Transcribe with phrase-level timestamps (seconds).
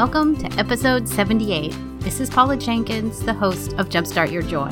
[0.00, 1.76] Welcome to episode 78.
[1.98, 4.70] This is Paula Jenkins, the host of Jumpstart Your Joy.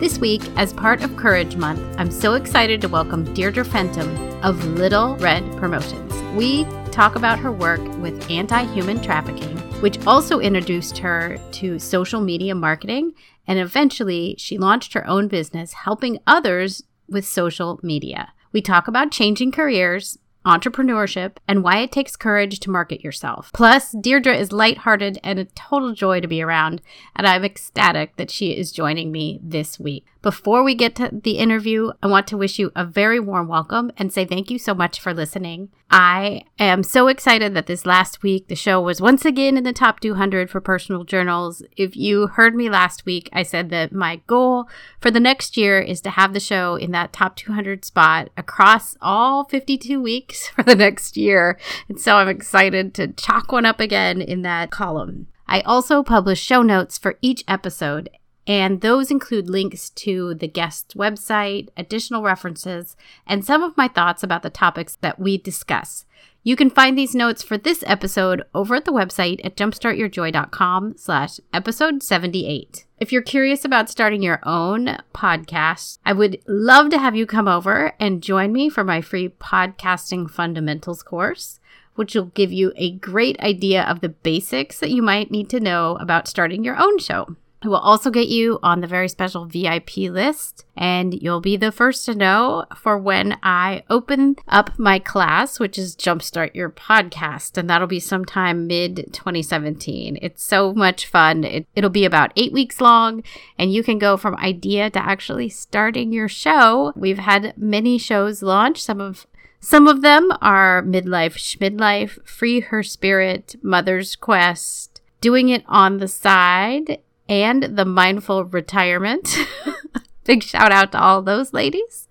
[0.00, 4.08] This week, as part of Courage Month, I'm so excited to welcome Deirdre Fenton
[4.42, 6.12] of Little Red Promotions.
[6.36, 12.20] We talk about her work with anti human trafficking, which also introduced her to social
[12.20, 13.12] media marketing,
[13.46, 18.32] and eventually she launched her own business helping others with social media.
[18.52, 23.50] We talk about changing careers, entrepreneurship, and why it takes courage to market yourself.
[23.52, 26.80] Plus, Deirdre is lighthearted and a total joy to be around,
[27.14, 30.06] and I'm ecstatic that she is joining me this week.
[30.22, 33.90] Before we get to the interview, I want to wish you a very warm welcome
[33.96, 35.70] and say thank you so much for listening.
[35.90, 39.72] I am so excited that this last week the show was once again in the
[39.72, 41.62] top 200 for personal journals.
[41.74, 44.68] If you heard me last week, I said that my goal
[45.00, 48.98] for the next year is to have the show in that top 200 spot across
[49.00, 51.58] all 52 weeks for the next year.
[51.88, 55.28] And so I'm excited to chalk one up again in that column.
[55.48, 58.08] I also publish show notes for each episode,
[58.50, 64.24] and those include links to the guest's website, additional references, and some of my thoughts
[64.24, 66.04] about the topics that we discuss.
[66.42, 71.38] You can find these notes for this episode over at the website at jumpstartyourjoy.com slash
[71.52, 72.86] episode 78.
[72.98, 77.46] If you're curious about starting your own podcast, I would love to have you come
[77.46, 81.60] over and join me for my free podcasting fundamentals course,
[81.94, 85.60] which will give you a great idea of the basics that you might need to
[85.60, 87.36] know about starting your own show.
[87.62, 91.70] It will also get you on the very special VIP list, and you'll be the
[91.70, 97.58] first to know for when I open up my class, which is Jumpstart Your Podcast,
[97.58, 100.18] and that'll be sometime mid 2017.
[100.22, 101.44] It's so much fun.
[101.44, 103.22] It, it'll be about eight weeks long,
[103.58, 106.94] and you can go from idea to actually starting your show.
[106.96, 109.26] We've had many shows launch, some of
[109.62, 116.08] some of them are Midlife Schmidlife, Free Her Spirit, Mother's Quest, Doing It on the
[116.08, 116.98] Side,
[117.30, 119.38] and the Mindful Retirement.
[120.24, 122.08] Big shout out to all those ladies.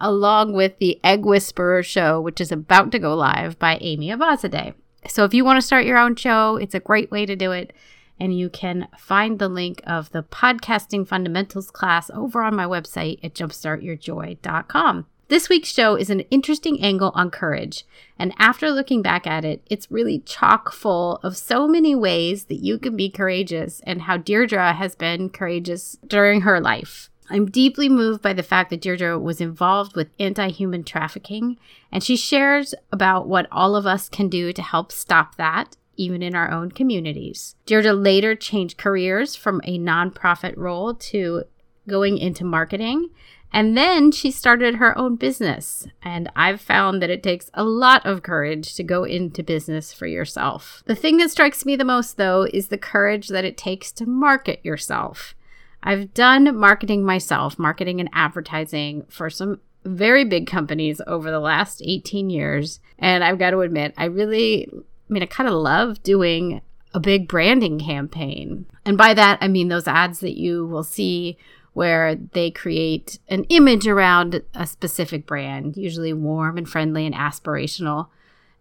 [0.00, 4.74] Along with the Egg Whisperer show, which is about to go live by Aimee Eyvazzadeh.
[5.06, 7.52] So if you want to start your own show, it's a great way to do
[7.52, 7.72] it.
[8.18, 13.22] And you can find the link of the podcasting fundamentals class over on my website
[13.22, 15.06] at jumpstartyourjoy.com.
[15.28, 17.86] This week's show is an interesting angle on courage,
[18.18, 22.62] and after looking back at it, it's really chock full of so many ways that
[22.62, 27.08] you can be courageous and how Deirdre has been courageous during her life.
[27.30, 31.56] I'm deeply moved by the fact that Deirdre was involved with anti human trafficking,
[31.90, 36.22] and she shares about what all of us can do to help stop that, even
[36.22, 37.56] in our own communities.
[37.64, 41.44] Deirdre later changed careers from a nonprofit role to
[41.88, 43.08] going into marketing
[43.54, 45.86] and then she started her own business.
[46.02, 50.08] And I've found that it takes a lot of courage to go into business for
[50.08, 50.82] yourself.
[50.86, 54.06] The thing that strikes me the most, though, is the courage that it takes to
[54.06, 55.36] market yourself.
[55.84, 61.80] I've done marketing myself, marketing and advertising for some very big companies over the last
[61.84, 62.80] 18 years.
[62.98, 66.60] And I've got to admit, I really, I mean, I kind of love doing
[66.92, 68.66] a big branding campaign.
[68.84, 71.38] And by that, I mean those ads that you will see
[71.74, 78.08] where they create an image around a specific brand, usually warm and friendly and aspirational.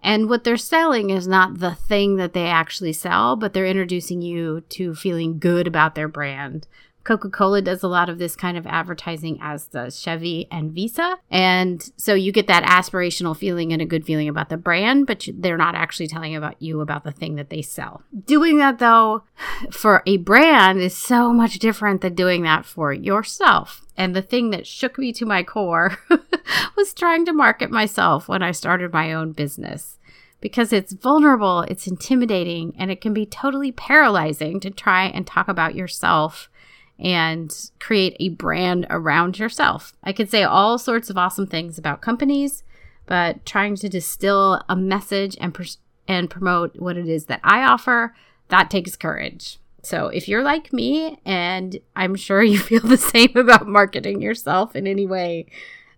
[0.02, 4.22] And what they're selling is not the thing that they actually sell, but they're introducing
[4.22, 6.68] you to feeling good about their brand,
[7.04, 11.18] Coca Cola does a lot of this kind of advertising, as does Chevy and Visa.
[11.30, 15.28] And so you get that aspirational feeling and a good feeling about the brand, but
[15.34, 18.04] they're not actually telling about you about the thing that they sell.
[18.26, 19.24] Doing that, though,
[19.72, 23.82] for a brand is so much different than doing that for yourself.
[23.98, 25.98] And the thing that shook me to my core
[26.78, 30.00] was trying to market myself when I started my own business
[30.44, 35.48] because it's vulnerable, it's intimidating, and it can be totally paralyzing to try and talk
[35.48, 36.50] about yourself
[37.00, 39.94] and create a brand around yourself.
[40.04, 42.64] I could say all sorts of awesome things about companies,
[43.06, 45.64] but trying to distill a message and pr-
[46.08, 48.16] and promote what it is that I offer,
[48.50, 49.60] that takes courage.
[49.82, 54.76] So if you're like me, and I'm sure you feel the same about marketing yourself
[54.76, 55.48] in any way,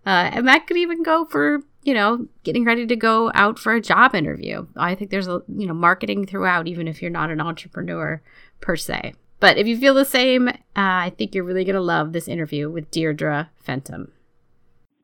[0.04, 3.72] uh, and that could even go for you know, getting ready to go out for
[3.72, 4.66] a job interview.
[4.76, 8.20] I think there's a, you know, marketing throughout, even if you're not an entrepreneur
[8.60, 9.14] per se.
[9.38, 12.28] But if you feel the same, uh, I think you're really going to love this
[12.28, 14.10] interview with Deirdre Fenton.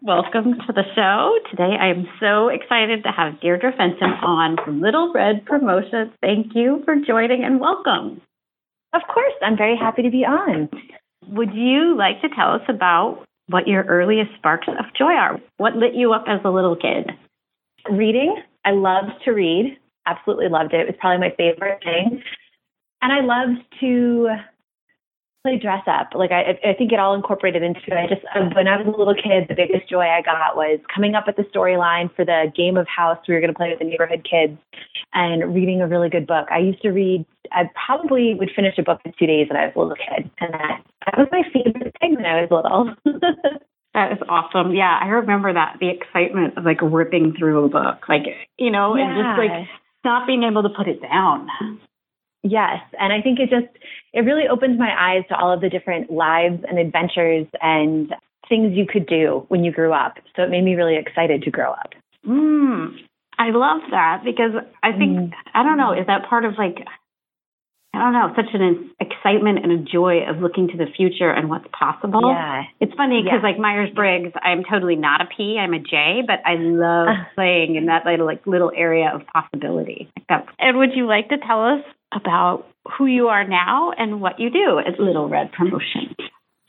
[0.00, 1.38] Welcome to the show.
[1.50, 6.10] Today I am so excited to have Deirdre Fenton on from Little Red Promotions.
[6.20, 8.20] Thank you for joining and welcome.
[8.94, 10.68] Of course, I'm very happy to be on.
[11.28, 15.38] Would you like to tell us about what your earliest sparks of joy are?
[15.58, 17.12] What lit you up as a little kid?
[17.90, 18.42] Reading.
[18.64, 19.78] I loved to read.
[20.06, 20.80] Absolutely loved it.
[20.80, 22.22] It was probably my favorite thing.
[23.02, 24.28] And I loved to
[25.42, 26.10] play dress up.
[26.14, 27.94] Like I, I think it all incorporated into it.
[27.94, 30.78] I just uh, when I was a little kid, the biggest joy I got was
[30.94, 33.70] coming up with the storyline for the game of house we were going to play
[33.70, 34.58] with the neighborhood kids,
[35.12, 36.46] and reading a really good book.
[36.50, 37.26] I used to read.
[37.50, 40.30] I probably would finish a book in two days when I was a little kid,
[40.40, 42.94] and that that was my favorite thing when I was little.
[43.94, 44.74] That is awesome.
[44.74, 48.22] Yeah, I remember that the excitement of like ripping through a book, like
[48.56, 49.04] you know, yeah.
[49.04, 49.68] and just like
[50.02, 51.46] not being able to put it down.
[52.42, 52.80] Yes.
[52.98, 53.72] And I think it just,
[54.12, 58.12] it really opened my eyes to all of the different lives and adventures and
[58.48, 60.14] things you could do when you grew up.
[60.34, 61.90] So it made me really excited to grow up.
[62.26, 62.96] Mm,
[63.38, 64.52] I love that because
[64.82, 65.32] I think, mm.
[65.54, 66.84] I don't know, is that part of like,
[67.94, 71.50] I don't know, such an excitement and a joy of looking to the future and
[71.50, 72.22] what's possible.
[72.24, 72.62] Yeah.
[72.80, 73.50] It's funny because yeah.
[73.50, 77.24] like Myers Briggs, I'm totally not a P, I'm a J, but I love uh.
[77.34, 80.10] playing in that little like little area of possibility.
[80.58, 82.66] And would you like to tell us about
[82.96, 86.14] who you are now and what you do at Little Red Promotion.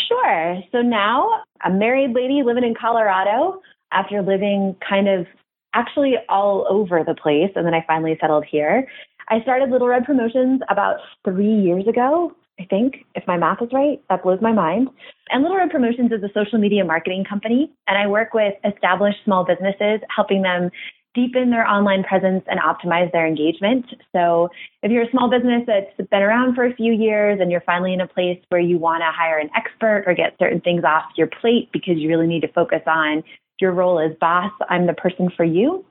[0.08, 0.62] Sure.
[0.72, 3.62] So now a married lady living in Colorado
[3.92, 5.26] after living kind of
[5.74, 7.52] actually all over the place.
[7.56, 8.88] And then I finally settled here.
[9.30, 13.70] I started Little Red Promotions about three years ago, I think, if my math is
[13.72, 14.02] right.
[14.10, 14.90] That blows my mind.
[15.30, 17.72] And Little Red Promotions is a social media marketing company.
[17.88, 20.70] And I work with established small businesses, helping them
[21.14, 23.86] deepen their online presence and optimize their engagement.
[24.12, 24.50] So,
[24.82, 27.94] if you're a small business that's been around for a few years and you're finally
[27.94, 31.04] in a place where you want to hire an expert or get certain things off
[31.16, 33.24] your plate because you really need to focus on
[33.60, 35.86] your role as boss, I'm the person for you.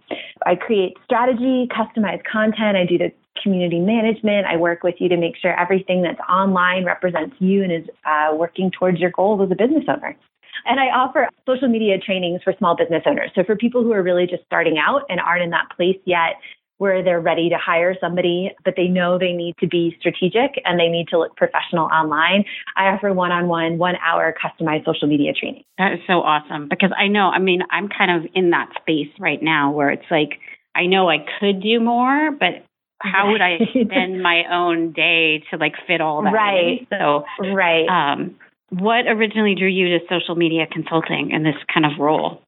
[0.44, 4.46] I create strategy, customize content, I do the community management.
[4.46, 8.34] I work with you to make sure everything that's online represents you and is uh,
[8.34, 10.16] working towards your goals as a business owner.
[10.64, 13.30] And I offer social media trainings for small business owners.
[13.34, 16.36] So for people who are really just starting out and aren't in that place yet
[16.82, 20.80] where they're ready to hire somebody, but they know they need to be strategic and
[20.80, 22.44] they need to look professional online,
[22.76, 25.62] I offer one on one, one hour customized social media training.
[25.78, 29.12] That is so awesome because I know, I mean, I'm kind of in that space
[29.20, 30.40] right now where it's like,
[30.74, 32.66] I know I could do more, but
[33.00, 36.32] how would I spend my own day to like fit all that?
[36.32, 36.80] Right.
[36.80, 36.86] In?
[36.90, 37.86] So, right.
[37.86, 38.34] Um,
[38.72, 42.42] what originally drew you to social media consulting and this kind of role?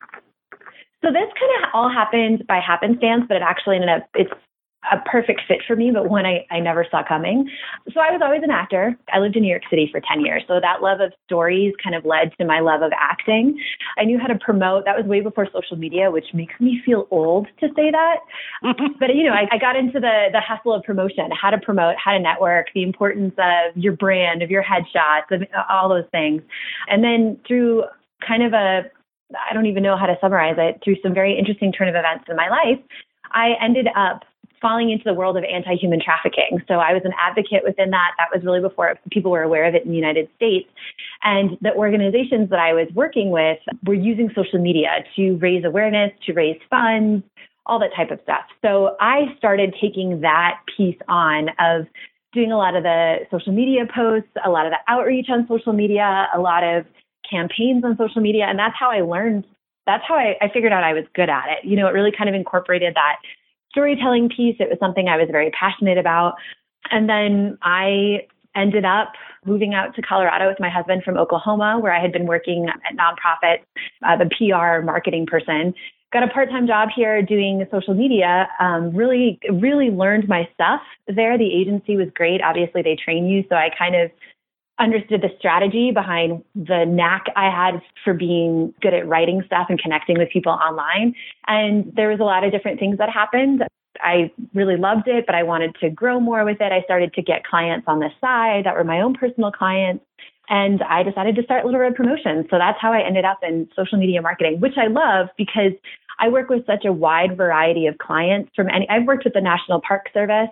[1.04, 4.32] So this kind of all happened by happenstance, but it actually ended up it's
[4.92, 7.48] a perfect fit for me, but one I, I never saw coming.
[7.92, 8.96] So I was always an actor.
[9.12, 10.42] I lived in New York City for 10 years.
[10.46, 13.58] So that love of stories kind of led to my love of acting.
[13.96, 14.84] I knew how to promote.
[14.84, 18.16] That was way before social media, which makes me feel old to say that.
[19.00, 21.96] but, you know, I, I got into the, the hustle of promotion, how to promote,
[22.02, 26.42] how to network, the importance of your brand, of your headshots, of all those things.
[26.88, 27.84] And then through
[28.26, 28.82] kind of a,
[29.48, 32.24] I don't even know how to summarize it, through some very interesting turn of events
[32.28, 32.78] in my life,
[33.32, 34.24] I ended up
[34.64, 36.62] falling into the world of anti human trafficking.
[36.66, 38.12] So I was an advocate within that.
[38.16, 40.70] That was really before people were aware of it in the United States.
[41.22, 46.12] And the organizations that I was working with were using social media to raise awareness,
[46.24, 47.22] to raise funds,
[47.66, 48.44] all that type of stuff.
[48.62, 51.86] So I started taking that piece on of
[52.32, 55.74] doing a lot of the social media posts, a lot of the outreach on social
[55.74, 56.86] media, a lot of
[57.30, 58.46] campaigns on social media.
[58.48, 59.44] And that's how I learned.
[59.86, 61.68] That's how I, I figured out I was good at it.
[61.68, 63.16] You know, it really kind of incorporated that
[63.74, 64.56] storytelling piece.
[64.60, 66.34] It was something I was very passionate about.
[66.90, 68.26] And then I
[68.56, 69.12] ended up
[69.44, 72.96] moving out to Colorado with my husband from Oklahoma, where I had been working at
[72.96, 73.64] nonprofits,
[74.06, 75.74] uh, the PR marketing person.
[76.12, 78.48] Got a part time job here doing social media.
[78.60, 81.36] Um, really, really learned my stuff there.
[81.36, 82.40] The agency was great.
[82.40, 83.44] Obviously, they train you.
[83.48, 84.12] So I kind of
[84.78, 89.78] understood the strategy behind the knack I had for being good at writing stuff and
[89.80, 91.14] connecting with people online.
[91.46, 93.62] And there was a lot of different things that happened.
[94.00, 96.72] I really loved it, but I wanted to grow more with it.
[96.72, 100.04] I started to get clients on the side that were my own personal clients.
[100.48, 102.46] And I decided to start Little Red Promotions.
[102.50, 105.72] So that's how I ended up in social media marketing, which I love because
[106.18, 109.40] I work with such a wide variety of clients from any, I've worked with the
[109.40, 110.50] National Park Service.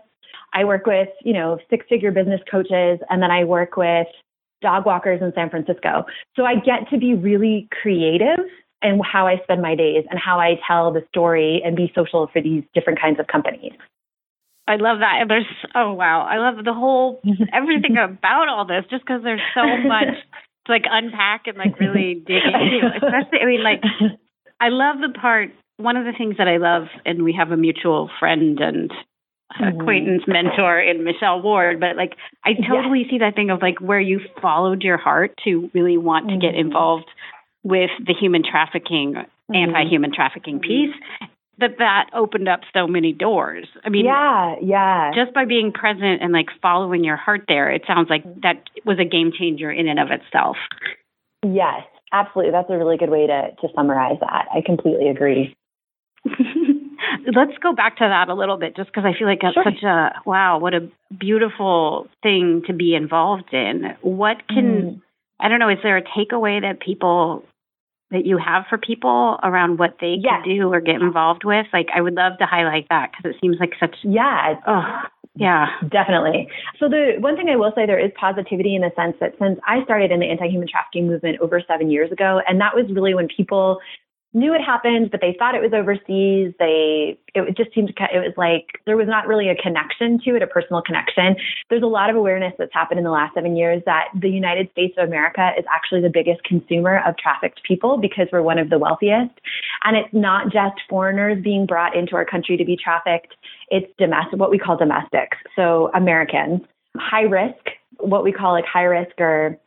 [0.54, 4.06] I work with, you know, six figure business coaches, and then I work with
[4.60, 6.06] dog walkers in San Francisco.
[6.36, 8.46] So I get to be really creative
[8.80, 12.28] and how I spend my days and how I tell the story and be social
[12.32, 13.72] for these different kinds of companies.
[14.66, 15.18] I love that.
[15.20, 17.20] And there's oh wow, I love the whole
[17.52, 20.14] everything about all this just because there's so much
[20.66, 22.86] to like unpack and like really dig into.
[22.94, 23.82] Especially, I mean, like
[24.60, 25.50] I love the part.
[25.78, 28.92] One of the things that I love, and we have a mutual friend and.
[29.60, 32.12] Acquaintance mentor in Michelle Ward, but like
[32.44, 33.10] I totally yes.
[33.10, 36.52] see that thing of like where you followed your heart to really want to get
[36.52, 36.66] mm-hmm.
[36.66, 37.08] involved
[37.62, 39.54] with the human trafficking, mm-hmm.
[39.54, 40.94] anti-human trafficking piece
[41.58, 43.66] that that opened up so many doors.
[43.84, 45.12] I mean, yeah, yeah.
[45.14, 48.98] Just by being present and like following your heart there, it sounds like that was
[48.98, 50.56] a game changer in and of itself.
[51.44, 51.82] Yes,
[52.12, 52.52] absolutely.
[52.52, 54.46] That's a really good way to to summarize that.
[54.54, 55.54] I completely agree.
[57.26, 59.64] Let's go back to that a little bit, just because I feel like that's sure.
[59.64, 60.88] such a wow, what a
[61.18, 63.94] beautiful thing to be involved in.
[64.02, 65.02] What can mm.
[65.40, 65.68] I don't know?
[65.68, 67.44] Is there a takeaway that people
[68.12, 70.44] that you have for people around what they yes.
[70.44, 71.66] can do or get involved with?
[71.72, 73.96] Like, I would love to highlight that because it seems like such.
[74.04, 74.54] Yeah.
[74.66, 75.00] Oh,
[75.34, 75.66] yeah.
[75.88, 76.48] Definitely.
[76.78, 79.58] So, the one thing I will say, there is positivity in the sense that since
[79.66, 82.84] I started in the anti human trafficking movement over seven years ago, and that was
[82.92, 83.80] really when people
[84.34, 86.54] knew it happened, but they thought it was overseas.
[86.58, 90.42] They, it just seemed, it was like there was not really a connection to it,
[90.42, 91.36] a personal connection.
[91.68, 94.70] There's a lot of awareness that's happened in the last seven years that the United
[94.72, 98.70] States of America is actually the biggest consumer of trafficked people because we're one of
[98.70, 99.34] the wealthiest.
[99.84, 103.34] And it's not just foreigners being brought into our country to be trafficked.
[103.68, 105.36] It's domestic, what we call domestics.
[105.56, 106.62] So Americans,
[106.96, 109.58] high risk, what we call like high risk or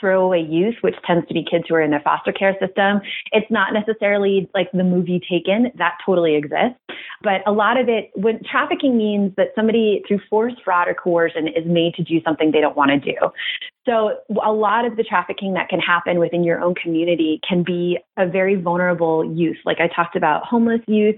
[0.00, 3.00] throwaway youth, which tends to be kids who are in a foster care system.
[3.32, 6.78] It's not necessarily like the movie Taken, that totally exists.
[7.22, 11.46] But a lot of it, when trafficking means that somebody through force, fraud, or coercion
[11.48, 13.16] is made to do something they don't want to do.
[13.86, 17.98] So a lot of the trafficking that can happen within your own community can be
[18.16, 19.58] a very vulnerable youth.
[19.64, 21.16] Like I talked about homeless youth,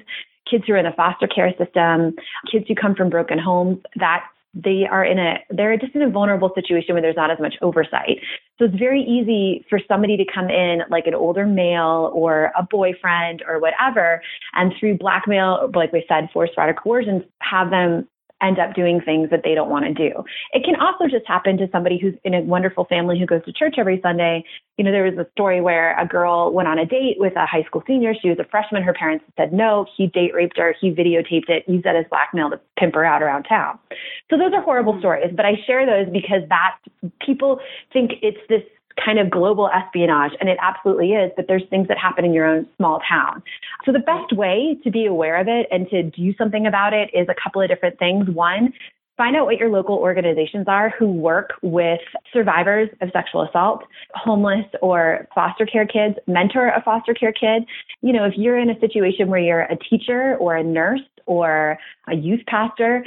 [0.51, 2.15] kids who are in the foster care system,
[2.51, 4.25] kids who come from broken homes, that
[4.55, 7.55] they are in a they're just in a vulnerable situation where there's not as much
[7.63, 8.19] oversight.
[8.59, 12.63] So it's very easy for somebody to come in like an older male or a
[12.63, 14.23] boyfriend or whatever,
[14.55, 18.07] and through blackmail, like we said, force, fraud, or coercion, have them
[18.43, 20.25] end up doing things that they don't want to do.
[20.53, 23.53] It can also just happen to somebody who's in a wonderful family who goes to
[23.53, 24.45] church every Sunday.
[24.77, 27.47] You know, there was a story where a girl went on a date with a
[27.47, 28.15] high school senior.
[28.21, 28.83] She was a freshman.
[28.83, 29.87] Her parents said no.
[29.97, 30.75] He date raped her.
[30.81, 33.79] He videotaped it, used that as blackmail to pimp her out around town.
[34.31, 35.01] So those are horrible mm-hmm.
[35.03, 36.77] stories, but I share those because that
[37.25, 37.61] people
[37.93, 38.63] think it's this
[39.03, 42.47] kind of global espionage, and it absolutely is, but there's things that happen in your
[42.47, 43.43] own small town.
[43.85, 47.11] So the best way to be aware of it and to do something about it
[47.13, 48.29] is a couple of different things.
[48.29, 48.73] One,
[49.17, 52.01] find out what your local organizations are who work with
[52.33, 53.85] survivors of sexual assault,
[54.15, 57.65] homeless or foster care kids, mentor a foster care kid.
[58.01, 61.79] You know, if you're in a situation where you're a teacher or a nurse or
[62.09, 63.05] a youth pastor,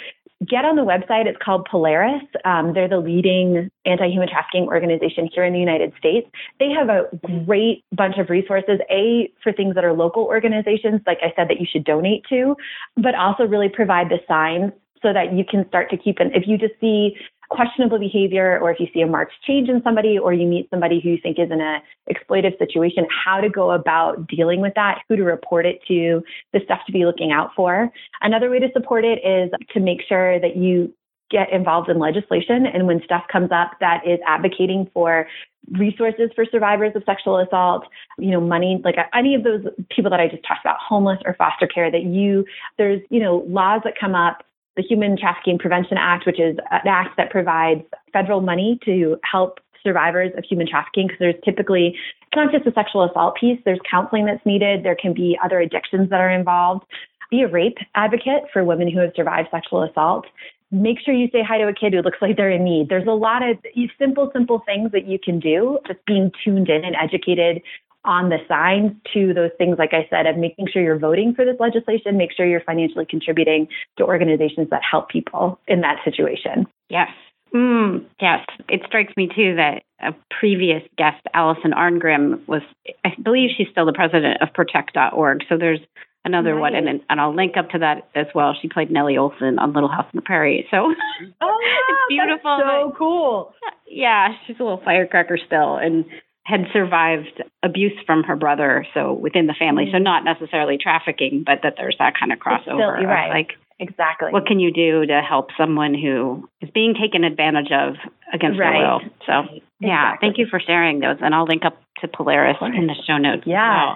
[0.47, 1.27] get on the website.
[1.27, 2.23] It's called Polaris.
[2.43, 6.27] Um, they're the leading anti human trafficking organization here in the United States.
[6.59, 7.07] They have a
[7.45, 11.59] great bunch of resources, A, for things that are local organizations, like I said, that
[11.59, 12.55] you should donate to,
[12.97, 16.47] but also really provide the signs so that you can start to keep an, if
[16.47, 17.15] you just see
[17.49, 20.99] questionable behavior or if you see a marked change in somebody or you meet somebody
[20.99, 24.99] who you think is in an exploitive situation how to go about dealing with that
[25.07, 26.23] who to report it to
[26.53, 27.89] the stuff to be looking out for.
[28.21, 30.93] Another way to support it is to make sure that you
[31.31, 35.27] get involved in legislation and when stuff comes up that is advocating for
[35.71, 37.83] resources for survivors of sexual assault,
[38.19, 41.33] you know, money, like any of those people that I just talked about, homeless or
[41.33, 42.45] foster care, that you,
[42.77, 44.43] there's, you know, laws that come up
[44.75, 49.17] the Human Trafficking Prevention Act, which is uh, an act that provides federal money to
[49.29, 53.59] help survivors of human trafficking because there's typically it's not just a sexual assault piece
[53.65, 56.83] there's counseling that's needed there can be other addictions that are involved.
[57.31, 60.25] Be a rape advocate for women who have survived sexual assault.
[60.71, 62.89] Make sure you say hi to a kid who looks like they're in need.
[62.89, 63.57] There's a lot of
[63.99, 67.61] simple simple things that you can do just being tuned in and educated
[68.05, 71.45] on the signs to those things, like I said, of making sure you're voting for
[71.45, 76.67] this legislation, make sure you're financially contributing to organizations that help people in that situation.
[76.89, 77.09] Yes.
[77.53, 78.45] Mm, yes.
[78.69, 82.61] It strikes me too that a previous guest, Alison Arngrim, was,
[83.03, 85.43] I believe she's still the president of protect.org.
[85.47, 85.79] So there's
[86.25, 86.61] another nice.
[86.61, 88.55] one, and, and I'll link up to that as well.
[88.61, 90.67] She played Nellie Oleson on Little House on the Prairie.
[90.69, 90.77] So
[91.41, 91.57] oh,
[91.89, 92.59] it's beautiful.
[92.59, 93.53] so cool.
[93.87, 95.77] Yeah, she's a little firecracker still.
[95.77, 96.05] And
[96.45, 99.85] had survived abuse from her brother, so within the family.
[99.85, 99.97] Mm-hmm.
[99.97, 102.97] So not necessarily trafficking, but that there's that kind of crossover.
[102.97, 103.29] Still, right.
[103.29, 104.31] like exactly.
[104.31, 107.95] What can you do to help someone who is being taken advantage of
[108.31, 108.73] against right.
[108.73, 108.99] their will?
[109.25, 109.63] So, right.
[109.79, 110.27] yeah, exactly.
[110.27, 111.17] thank you for sharing those.
[111.19, 113.43] And I'll link up to Polaris in the show notes.
[113.45, 113.95] Yeah.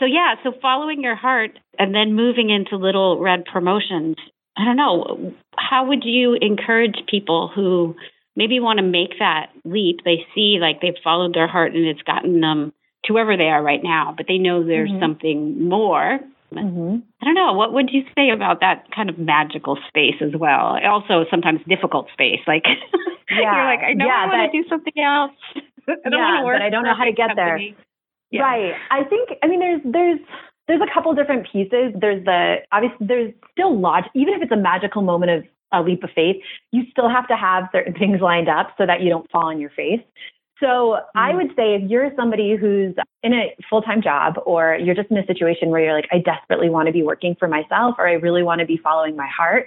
[0.00, 4.16] So, yeah, so following your heart and then moving into Little Red Promotions,
[4.56, 7.94] I don't know, how would you encourage people who
[8.36, 10.00] maybe want to make that leap?
[10.04, 12.72] They see like they've followed their heart and it's gotten them
[13.04, 15.02] to wherever they are right now, but they know there's mm-hmm.
[15.02, 16.20] something more
[16.62, 17.02] Mm-hmm.
[17.20, 17.52] I don't know.
[17.52, 20.78] What would you say about that kind of magical space as well?
[20.84, 22.40] Also, sometimes difficult space.
[22.46, 22.64] Like
[23.30, 23.54] yeah.
[23.54, 25.32] you're like, I know yeah, I want to do something else.
[25.88, 27.58] I don't yeah, but I don't know how to get there.
[28.30, 28.42] Yeah.
[28.42, 28.74] Right.
[28.90, 29.30] I think.
[29.42, 30.20] I mean, there's there's
[30.66, 31.92] there's a couple different pieces.
[31.94, 34.10] There's the obviously there's still logic.
[34.14, 36.36] Even if it's a magical moment of a leap of faith,
[36.72, 39.60] you still have to have certain things lined up so that you don't fall on
[39.60, 40.00] your face.
[40.60, 40.98] So.
[41.16, 41.36] I mm.
[41.36, 45.18] would say if you're somebody who's in a full time job or you're just in
[45.18, 48.12] a situation where you're like, I desperately want to be working for myself or I
[48.12, 49.66] really want to be following my heart,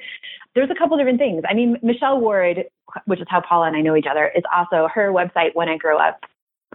[0.55, 1.43] there's a couple different things.
[1.47, 2.63] I mean, Michelle Ward,
[3.05, 5.77] which is how Paula and I know each other, is also her website, When I
[5.77, 6.19] Grow Up.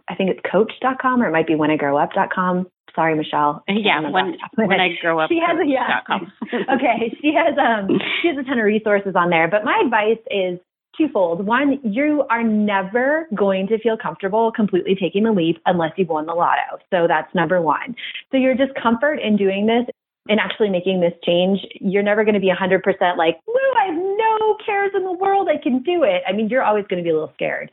[0.09, 2.67] I think it's coach.com or it might be whenIgrowup.com.
[2.95, 3.65] Sorry, Michelle.
[3.69, 5.31] Yeah, when, when I grow up.
[5.31, 6.01] She has a, yeah.
[6.75, 7.17] okay.
[7.21, 9.49] She has um she has a ton of resources on there.
[9.49, 10.59] But my advice is
[10.97, 11.47] twofold.
[11.47, 16.27] One, you are never going to feel comfortable completely taking the leap unless you've won
[16.27, 16.79] the lotto.
[16.91, 17.95] So that's number one.
[18.31, 19.87] So your discomfort in doing this
[20.29, 22.83] and actually making this change, you're never going to be 100%
[23.17, 25.49] like, woo, I have no cares in the world.
[25.49, 26.23] I can do it.
[26.29, 27.71] I mean, you're always going to be a little scared.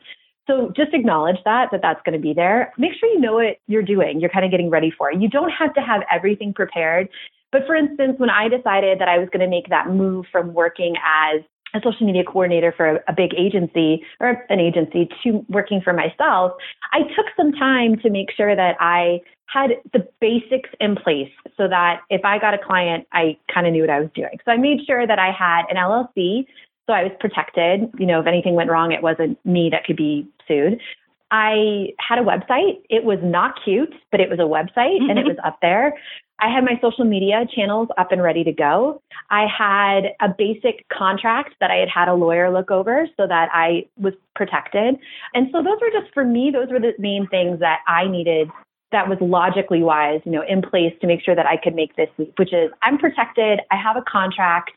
[0.49, 2.73] So just acknowledge that, that that's going to be there.
[2.77, 4.19] Make sure you know what you're doing.
[4.19, 5.21] You're kind of getting ready for it.
[5.21, 7.07] You don't have to have everything prepared.
[7.51, 10.53] But for instance, when I decided that I was going to make that move from
[10.53, 11.41] working as
[11.75, 15.93] a social media coordinator for a, a, big agency or an agency to working for
[15.93, 16.53] myself,
[16.93, 21.67] I took some time to make sure that I had the basics in place so
[21.67, 24.37] that if I got a client, I kind of knew what I was doing.
[24.45, 26.45] So I made sure that I had an LLC
[26.89, 27.91] so I was protected.
[27.99, 30.81] You know, if anything went wrong, it wasn't me that could be sued.
[31.29, 32.81] I had a website.
[32.89, 35.11] It was not cute, but it was a website mm-hmm.
[35.11, 35.29] and it mm-hmm.
[35.29, 35.93] was up there.
[36.39, 39.03] I had my social media channels up and ready to go.
[39.29, 43.49] I had a basic contract that I had had a lawyer look over so that
[43.53, 44.95] I was protected.
[45.35, 48.49] And so those were just for me, those were the main things that I needed
[48.91, 51.95] that was logically wise, you know, in place to make sure that I could make
[51.95, 54.71] this leap, which is I'm protected, I have a contract,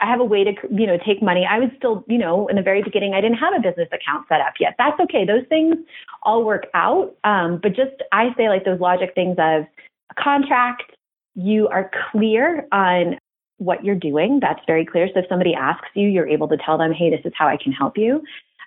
[0.00, 1.46] I have a way to, you know, take money.
[1.48, 4.26] I was still, you know, in the very beginning, I didn't have a business account
[4.28, 4.74] set up yet.
[4.78, 5.24] That's okay.
[5.24, 5.76] Those things
[6.22, 7.16] all work out.
[7.24, 9.64] Um, but just, I say like those logic things of
[10.10, 10.94] a contract,
[11.34, 13.18] you are clear on
[13.58, 14.38] what you're doing.
[14.40, 15.08] That's very clear.
[15.12, 17.56] So if somebody asks you, you're able to tell them, hey, this is how I
[17.56, 18.22] can help you.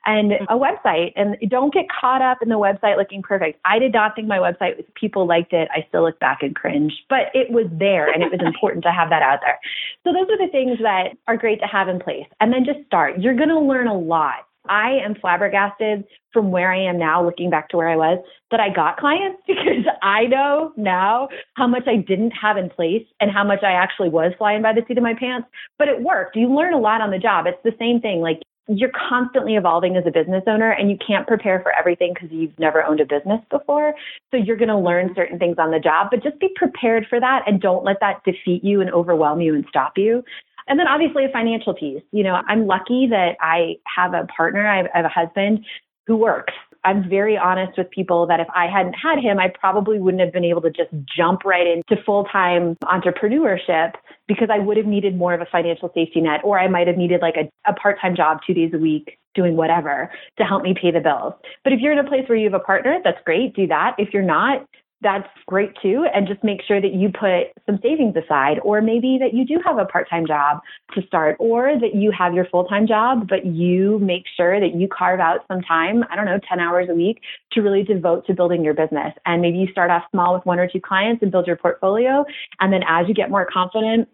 [0.05, 0.45] And mm-hmm.
[0.49, 3.59] a website, and don't get caught up in the website looking perfect.
[3.65, 5.69] I did not think my website, was people liked it.
[5.71, 8.91] I still look back and cringe, but it was there and it was important to
[8.91, 9.59] have that out there.
[10.03, 12.25] So those are the things that are great to have in place.
[12.39, 13.19] And then just start.
[13.19, 17.49] You're going to learn a lot I am flabbergasted from where I am now, looking
[17.49, 21.87] back to where I was, that I got clients because I know now how much
[21.87, 24.97] I didn't have in place and how much I actually was flying by the seat
[24.97, 25.47] of my pants.
[25.77, 26.35] But it worked.
[26.35, 27.47] You learn a lot on the job.
[27.47, 28.21] It's the same thing.
[28.21, 28.41] Like
[28.77, 32.57] you're constantly evolving as a business owner and you can't prepare for everything because you've
[32.59, 33.93] never owned a business before.
[34.31, 37.19] So you're going to learn certain things on the job, but just be prepared for
[37.19, 40.23] that and don't let that defeat you and overwhelm you and stop you.
[40.67, 42.03] And then obviously a financial piece.
[42.11, 45.65] You know, I'm lucky that I have a partner, I have, I have a husband
[46.07, 46.53] who works.
[46.83, 50.33] I'm very honest with people that if I hadn't had him, I probably wouldn't have
[50.33, 53.93] been able to just jump right into full time entrepreneurship
[54.27, 56.97] because I would have needed more of a financial safety net, or I might have
[56.97, 60.63] needed like a, a part time job two days a week doing whatever to help
[60.63, 61.33] me pay the bills.
[61.63, 63.95] But if you're in a place where you have a partner, that's great, do that.
[63.97, 64.67] If you're not,
[65.01, 66.05] that's great too.
[66.13, 69.59] And just make sure that you put some savings aside, or maybe that you do
[69.65, 70.59] have a part time job
[70.93, 74.75] to start, or that you have your full time job, but you make sure that
[74.75, 77.21] you carve out some time, I don't know, 10 hours a week
[77.53, 79.13] to really devote to building your business.
[79.25, 82.23] And maybe you start off small with one or two clients and build your portfolio.
[82.59, 84.07] And then as you get more confident,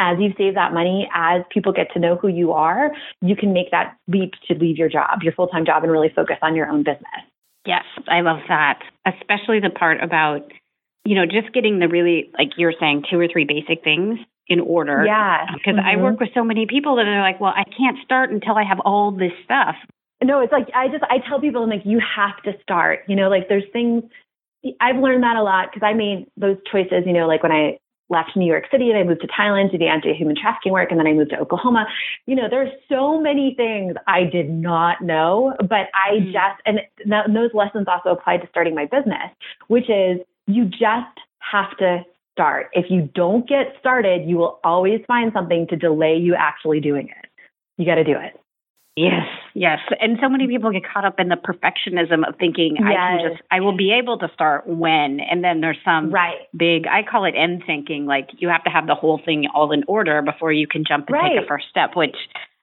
[0.00, 3.52] as you save that money, as people get to know who you are, you can
[3.52, 6.54] make that leap to leave your job, your full time job, and really focus on
[6.54, 7.24] your own business.
[7.68, 8.80] Yes, I love that.
[9.06, 10.50] Especially the part about,
[11.04, 14.58] you know, just getting the really, like you're saying, two or three basic things in
[14.60, 15.04] order.
[15.04, 15.44] Yeah.
[15.52, 16.00] Because mm-hmm.
[16.00, 18.64] I work with so many people that are like, well, I can't start until I
[18.64, 19.76] have all this stuff.
[20.24, 23.00] No, it's like, I just, I tell people, I'm like, you have to start.
[23.06, 24.02] You know, like there's things,
[24.80, 27.78] I've learned that a lot because I made those choices, you know, like when I
[28.10, 30.98] left New York City and I moved to Thailand to do anti-human trafficking work, and
[30.98, 31.86] then I moved to Oklahoma.
[32.26, 36.32] You know, there's so many things I did not know, but I mm-hmm.
[36.32, 39.30] just and th- those lessons also applied to starting my business,
[39.68, 42.68] which is you just have to start.
[42.72, 47.08] If you don't get started, you will always find something to delay you actually doing
[47.08, 47.30] it.
[47.76, 48.40] You got to do it.
[48.98, 49.78] Yes, yes.
[50.00, 52.84] And so many people get caught up in the perfectionism of thinking yes.
[52.84, 56.38] I can just I will be able to start when and then there's some right.
[56.56, 59.70] big I call it end thinking, like you have to have the whole thing all
[59.70, 61.36] in order before you can jump and right.
[61.36, 62.16] take a first step, which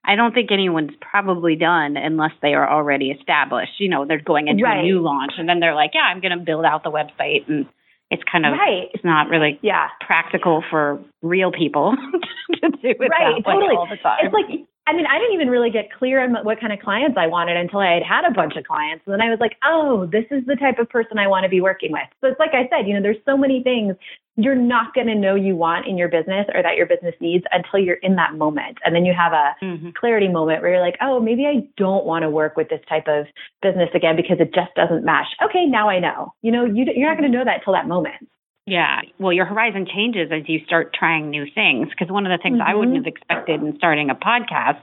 [0.04, 3.80] I don't think anyone's probably done unless they are already established.
[3.80, 4.80] You know, they're going into right.
[4.80, 7.66] a new launch and then they're like, Yeah, I'm gonna build out the website and
[8.12, 8.90] it's kind of right.
[8.94, 9.88] it's not really yeah.
[10.02, 11.96] practical for real people
[12.56, 13.76] to do it right, totally.
[13.76, 14.20] all the time.
[14.22, 17.18] It's like I mean, I didn't even really get clear on what kind of clients
[17.18, 19.04] I wanted until I had had a bunch of clients.
[19.06, 21.50] And then I was like, oh, this is the type of person I want to
[21.50, 22.08] be working with.
[22.22, 23.96] So it's like I said, you know, there's so many things
[24.38, 27.46] you're not going to know you want in your business or that your business needs
[27.52, 28.78] until you're in that moment.
[28.84, 29.90] And then you have a mm-hmm.
[30.00, 33.08] clarity moment where you're like, oh, maybe I don't want to work with this type
[33.08, 33.26] of
[33.62, 35.28] business again because it just doesn't match.
[35.44, 36.34] Okay, now I know.
[36.42, 38.28] You know, you, you're not going to know that till that moment.
[38.68, 39.02] Yeah.
[39.20, 41.90] Well, your horizon changes as you start trying new things.
[41.90, 42.70] Because one of the things mm-hmm.
[42.70, 44.82] I wouldn't have expected in starting a podcast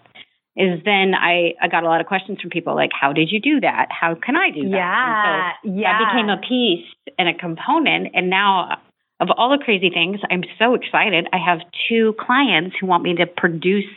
[0.55, 3.41] is then I, I got a lot of questions from people like, how did you
[3.41, 3.89] do that?
[3.91, 4.77] How can I do that?
[4.77, 5.53] Yeah.
[5.65, 5.99] So yeah.
[5.99, 6.87] That became a piece
[7.19, 8.09] and a component.
[8.15, 8.79] And now,
[9.19, 11.27] of all the crazy things, I'm so excited.
[11.33, 13.89] I have two clients who want me to produce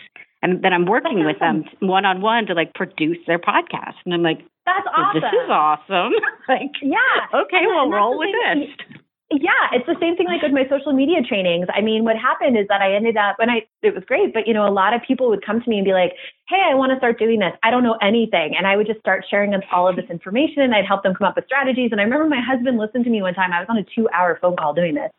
[0.41, 1.65] and that I'm working That's with awesome.
[1.79, 3.95] them one on one to like produce their podcast.
[4.05, 5.21] And I'm like, that's awesome.
[5.21, 6.13] This is awesome.
[6.49, 6.97] like, yeah.
[7.33, 8.97] Okay, and we'll roll with this.
[9.31, 11.65] Yeah, it's the same thing like with my social media trainings.
[11.73, 14.45] I mean, what happened is that I ended up and I it was great, but
[14.47, 16.13] you know, a lot of people would come to me and be like,
[16.47, 17.51] "Hey, I want to start doing this.
[17.63, 20.61] I don't know anything." And I would just start sharing them all of this information
[20.61, 21.89] and I'd help them come up with strategies.
[21.91, 23.51] And I remember my husband listened to me one time.
[23.51, 25.11] I was on a 2-hour phone call doing this.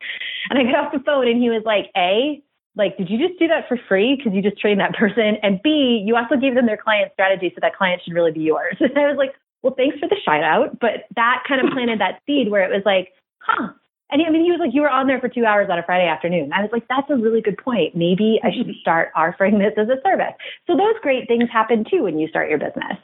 [0.49, 2.41] And I got off the phone and he was like, "A,
[2.77, 5.35] like, did you just do that for free because you just trained that person?
[5.43, 8.41] And B, you also gave them their client strategy, so that client should really be
[8.41, 11.73] yours." And I was like, "Well, thanks for the shout out, but that kind of
[11.73, 13.69] planted that seed where it was like, huh."
[14.09, 15.83] And I mean, he was like, you were on there for two hours on a
[15.83, 16.53] Friday afternoon.
[16.53, 17.95] I was like, that's a really good point.
[17.95, 20.33] Maybe I should start offering this as a service.
[20.65, 22.95] So those great things happen too when you start your business.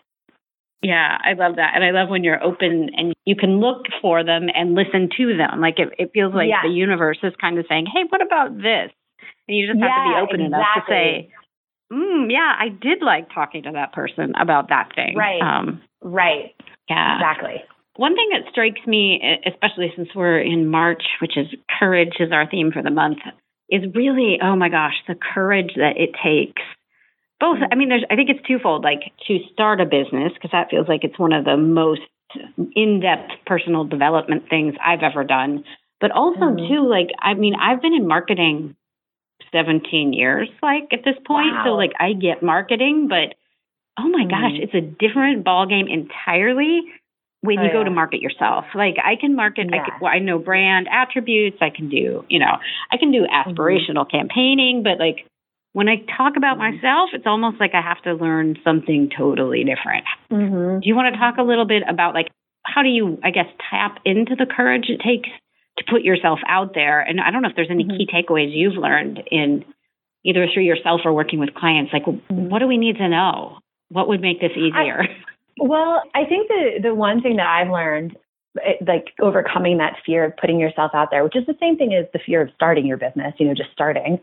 [0.82, 1.74] Yeah, I love that.
[1.76, 5.36] And I love when you're open and you can look for them and listen to
[5.36, 5.60] them.
[5.60, 8.92] Like it, it feels like the universe is kind of saying, hey, what about this?
[9.48, 10.48] And you just have yeah, to be open exactly.
[10.48, 11.30] enough to say,
[11.92, 15.16] mm, yeah, I did like talking to that person about that thing.
[15.18, 15.42] Right.
[15.42, 16.56] Um, right.
[16.90, 17.16] Yeah.
[17.16, 17.64] Exactly.
[17.96, 21.48] One thing that strikes me, especially since we're in March, which is
[21.80, 23.20] courage is our theme for the month,
[23.70, 26.62] is really, oh my gosh, the courage that it takes.
[27.40, 30.70] Both, I mean, there's, I think it's twofold, like to start a business, because that
[30.72, 32.02] feels like it's one of the most
[32.76, 35.64] in depth personal development things I've ever done.
[36.02, 36.74] But also, mm-hmm.
[36.74, 38.76] too, like, I mean, I've been in marketing
[39.52, 41.54] 17 years, like at this point.
[41.54, 41.64] Wow.
[41.66, 43.36] So, like, I get marketing, but
[44.00, 44.30] oh my mm-hmm.
[44.30, 46.82] gosh, it's a different ballgame entirely
[47.44, 47.74] when oh, you yeah.
[47.74, 48.64] go to market yourself.
[48.74, 49.82] Like I can market, yeah.
[49.82, 51.58] I, can, well, I know brand attributes.
[51.60, 52.56] I can do, you know,
[52.92, 53.52] I can do Mm-hmm.
[53.52, 54.18] aspirational mm-hmm.
[54.18, 55.28] campaigning, but like
[55.74, 56.78] when I talk about mm-hmm.
[56.78, 60.06] myself, it's almost like I have to learn something totally different.
[60.32, 60.80] Mm-hmm.
[60.80, 62.28] Do you want to talk a little bit about like
[62.66, 65.30] how do you, I guess, tap into the courage it takes
[65.80, 67.02] to put yourself out there?
[67.02, 67.98] And I don't know if there's any Mm-hmm.
[67.98, 69.66] key takeaways you've learned in
[70.24, 71.92] either through yourself or working with clients.
[71.92, 72.48] Like, Mm-hmm.
[72.48, 73.60] what do we need to know?
[73.90, 75.02] What would make this easier?
[75.04, 75.33] I,
[75.64, 78.18] well, I think the the one thing that I've learned,
[78.86, 82.06] like overcoming that fear of putting yourself out there, which is the same thing as
[82.12, 84.20] the fear of starting your business, you know, just starting.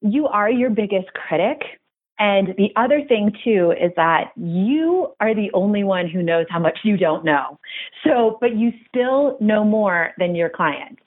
[0.00, 1.62] You are your biggest critic.
[2.18, 6.60] And the other thing too is that you are the only one who knows how
[6.60, 7.58] much you don't know.
[8.04, 10.98] So, but you still know more than your client.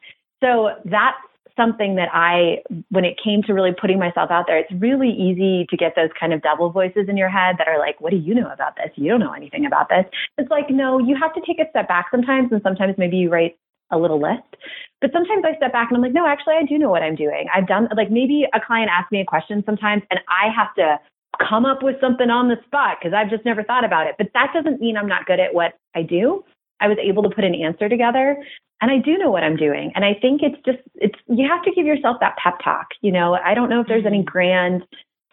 [0.43, 1.17] So that's
[1.59, 5.67] something that I, when it came to really putting myself out there, it's really easy
[5.69, 8.17] to get those kind of double voices in your head that are like, what do
[8.17, 8.91] you know about this?
[8.95, 10.05] You don't know anything about this.
[10.37, 12.51] It's like, no, you have to take a step back sometimes.
[12.51, 13.57] And sometimes maybe you write
[13.91, 14.55] a little list.
[15.01, 17.15] But sometimes I step back and I'm like, no, actually, I do know what I'm
[17.15, 17.47] doing.
[17.53, 20.99] I've done, like, maybe a client asks me a question sometimes and I have to
[21.47, 24.15] come up with something on the spot because I've just never thought about it.
[24.17, 26.43] But that doesn't mean I'm not good at what I do.
[26.79, 28.37] I was able to put an answer together
[28.81, 29.91] and I do know what I'm doing.
[29.95, 32.87] And I think it's just, it's, you have to give yourself that pep talk.
[33.01, 34.31] You know, I don't know if there's any mm-hmm.
[34.31, 34.83] grand,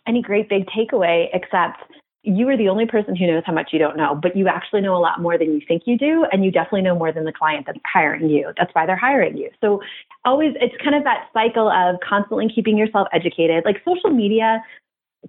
[0.07, 1.83] any great big takeaway except
[2.23, 4.81] you are the only person who knows how much you don't know, but you actually
[4.81, 6.27] know a lot more than you think you do.
[6.33, 8.53] And you definitely know more than the client that's hiring you.
[8.59, 9.49] That's why they're hiring you.
[9.61, 9.81] So
[10.25, 13.65] always, it's kind of that cycle of constantly keeping yourself educated.
[13.65, 14.61] Like social media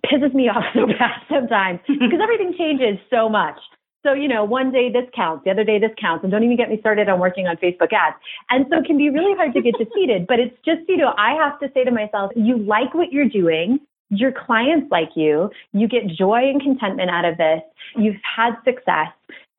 [0.08, 3.60] pisses me off so bad sometimes because everything changes so much.
[4.04, 6.56] So, you know, one day this counts, the other day this counts, and don't even
[6.56, 8.16] get me started on working on Facebook ads.
[8.50, 11.14] And so it can be really hard to get defeated, but it's just, you know,
[11.18, 13.80] I have to say to myself, you like what you're doing.
[14.10, 15.50] Your clients like you.
[15.74, 17.62] You get joy and contentment out of this.
[17.98, 19.10] You've had success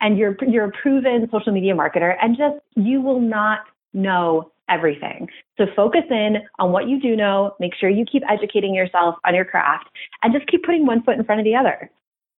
[0.01, 3.61] and you're, you're a proven social media marketer and just, you will not
[3.93, 5.29] know everything.
[5.57, 9.35] So focus in on what you do know, make sure you keep educating yourself on
[9.35, 9.89] your craft,
[10.23, 11.91] and just keep putting one foot in front of the other.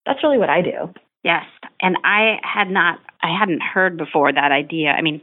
[0.06, 0.94] That's really what I do.
[1.24, 1.46] Yes.
[1.82, 4.90] And I had not, I hadn't heard before that idea.
[4.90, 5.22] I mean,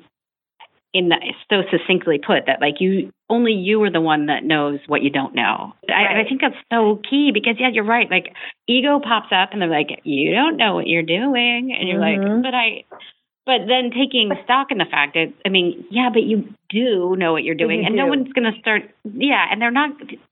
[0.92, 1.16] in the,
[1.50, 5.11] so succinctly put that like you only you are the one that knows what you
[5.11, 5.74] don't know.
[5.88, 6.16] Right.
[6.16, 8.11] I, I think that's so key because yeah, you're right.
[8.11, 8.32] Like
[8.66, 12.32] ego pops up and they're like, you don't know what you're doing, and you're mm-hmm.
[12.32, 12.85] like, but I
[13.46, 17.32] but then taking stock in the fact that, I mean, yeah, but you do know
[17.32, 18.02] what you're doing, you and do.
[18.02, 19.90] no one's going to start, yeah, and they're not,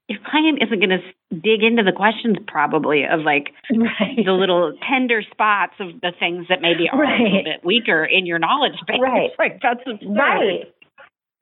[0.09, 0.99] your client isn't going to
[1.31, 4.19] dig into the questions probably of like right.
[4.19, 7.21] the little tender spots of the things that maybe are right.
[7.21, 8.99] a little bit weaker in your knowledge base.
[9.01, 9.31] Right.
[9.39, 10.11] like that's absurd.
[10.11, 10.75] Right.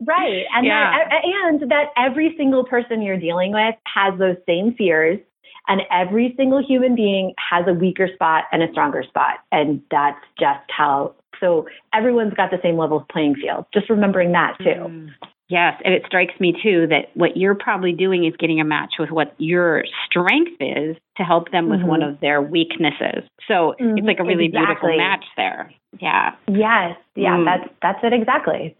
[0.04, 0.44] Right.
[0.54, 0.92] And yeah.
[1.08, 5.20] that and that every single person you're dealing with has those same fears
[5.68, 9.38] and every single human being has a weaker spot and a stronger spot.
[9.52, 13.66] And that's just how so everyone's got the same level of playing field.
[13.74, 14.64] Just remembering that too.
[14.64, 15.08] Mm.
[15.48, 18.94] Yes, and it strikes me too that what you're probably doing is getting a match
[18.98, 21.88] with what your strength is to help them with mm-hmm.
[21.88, 23.28] one of their weaknesses.
[23.48, 23.98] So mm-hmm.
[23.98, 24.92] it's like a really exactly.
[24.92, 25.70] beautiful match there.
[26.00, 26.30] Yeah.
[26.48, 26.96] Yes.
[27.16, 27.44] Yeah, mm.
[27.44, 28.74] that's that's it exactly.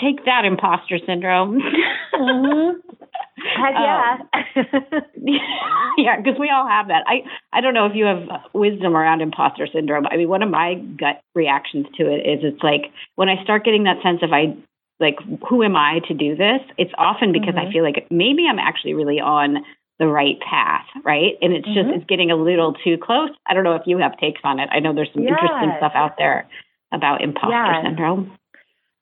[0.00, 1.60] Take that imposter syndrome.
[2.14, 2.78] mm-hmm.
[3.56, 4.18] Yeah.
[4.32, 4.62] Um,
[5.98, 7.04] yeah, because we all have that.
[7.06, 7.22] I,
[7.52, 8.22] I don't know if you have
[8.52, 10.06] wisdom around imposter syndrome.
[10.06, 13.64] I mean, one of my gut reactions to it is it's like when I start
[13.64, 14.56] getting that sense of I,
[15.00, 15.16] like,
[15.48, 16.60] who am I to do this?
[16.76, 17.68] It's often because mm-hmm.
[17.68, 19.58] I feel like maybe I'm actually really on
[19.98, 21.34] the right path, right?
[21.42, 21.98] And it's just, mm-hmm.
[21.98, 23.30] it's getting a little too close.
[23.46, 24.68] I don't know if you have takes on it.
[24.72, 26.48] I know there's some interesting stuff out there
[26.92, 28.32] about imposter syndrome.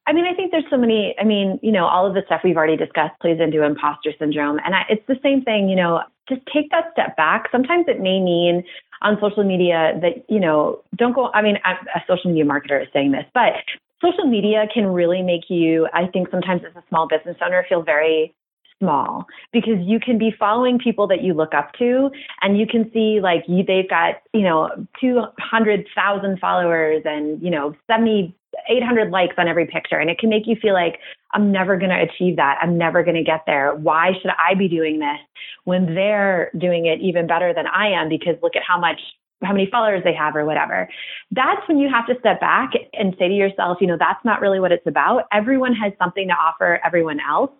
[0.07, 1.14] I mean, I think there's so many.
[1.19, 4.61] I mean, you know, all of the stuff we've already discussed plays into imposter syndrome.
[4.64, 7.49] And I, it's the same thing, you know, just take that step back.
[7.51, 8.62] Sometimes it may mean
[9.03, 11.31] on social media that, you know, don't go.
[11.35, 13.55] I mean, I'm, a social media marketer is saying this, but
[14.01, 17.83] social media can really make you, I think, sometimes as a small business owner, feel
[17.83, 18.35] very
[18.79, 22.11] small because you can be following people that you look up to
[22.43, 27.75] and you can see like you, they've got you know 200,000 followers and you know
[27.87, 28.35] 70
[28.69, 29.99] 800 likes on every picture.
[29.99, 30.99] And it can make you feel like,
[31.33, 32.59] I'm never going to achieve that.
[32.61, 33.75] I'm never going to get there.
[33.75, 35.19] Why should I be doing this
[35.65, 38.09] when they're doing it even better than I am?
[38.09, 39.01] Because look at how much
[39.45, 40.89] how many followers they have or whatever.
[41.31, 44.41] That's when you have to step back and say to yourself, you know, that's not
[44.41, 45.25] really what it's about.
[45.31, 47.51] Everyone has something to offer everyone else.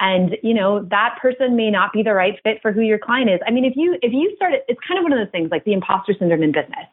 [0.00, 3.30] And, you know, that person may not be the right fit for who your client
[3.30, 3.38] is.
[3.46, 5.64] I mean, if you if you started it's kind of one of those things like
[5.64, 6.86] the imposter syndrome in business.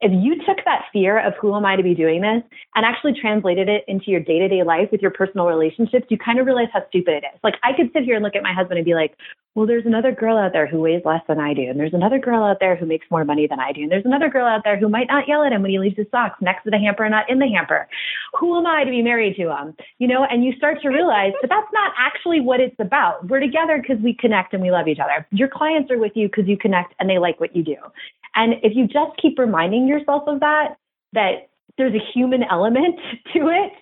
[0.00, 2.42] If you took that fear of who am I to be doing this
[2.74, 6.46] and actually translated it into your day-to-day life with your personal relationships, you kind of
[6.46, 7.40] realize how stupid it is.
[7.42, 9.16] Like I could sit here and look at my husband and be like,
[9.54, 12.18] well, there's another girl out there who weighs less than I do, and there's another
[12.18, 14.62] girl out there who makes more money than I do, and there's another girl out
[14.64, 16.78] there who might not yell at him when he leaves his socks next to the
[16.78, 17.86] hamper and not in the hamper.
[18.38, 19.76] Who am I to be married to him?
[19.98, 23.28] You know, and you start to realize that that's not actually what it's about.
[23.28, 25.26] We're together because we connect and we love each other.
[25.32, 27.76] Your clients are with you because you connect and they like what you do.
[28.36, 30.76] And if you just keep reminding yourself of that,
[31.14, 32.94] that there's a human element
[33.34, 33.72] to it,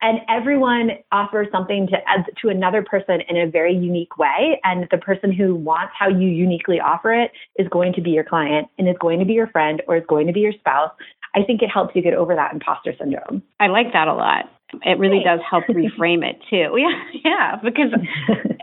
[0.00, 1.98] and everyone offers something to
[2.40, 6.26] to another person in a very unique way and the person who wants how you
[6.26, 9.46] uniquely offer it is going to be your client and is going to be your
[9.46, 10.90] friend or is going to be your spouse
[11.36, 14.50] i think it helps you get over that imposter syndrome i like that a lot
[14.82, 17.92] it really does help reframe it too yeah yeah because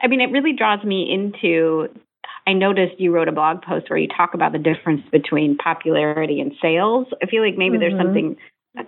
[0.01, 1.87] i mean it really draws me into
[2.47, 6.41] I noticed you wrote a blog post where you talk about the difference between popularity
[6.41, 7.05] and sales.
[7.21, 7.79] I feel like maybe mm-hmm.
[7.79, 8.37] there's something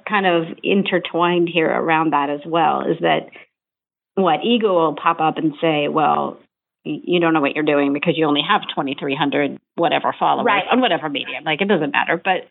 [0.10, 3.30] kind of intertwined here around that as well is that
[4.16, 6.40] what ego will pop up and say, well,
[6.84, 10.64] you don't know what you're doing because you only have 2300 whatever followers right.
[10.72, 12.50] on whatever medium like it doesn't matter but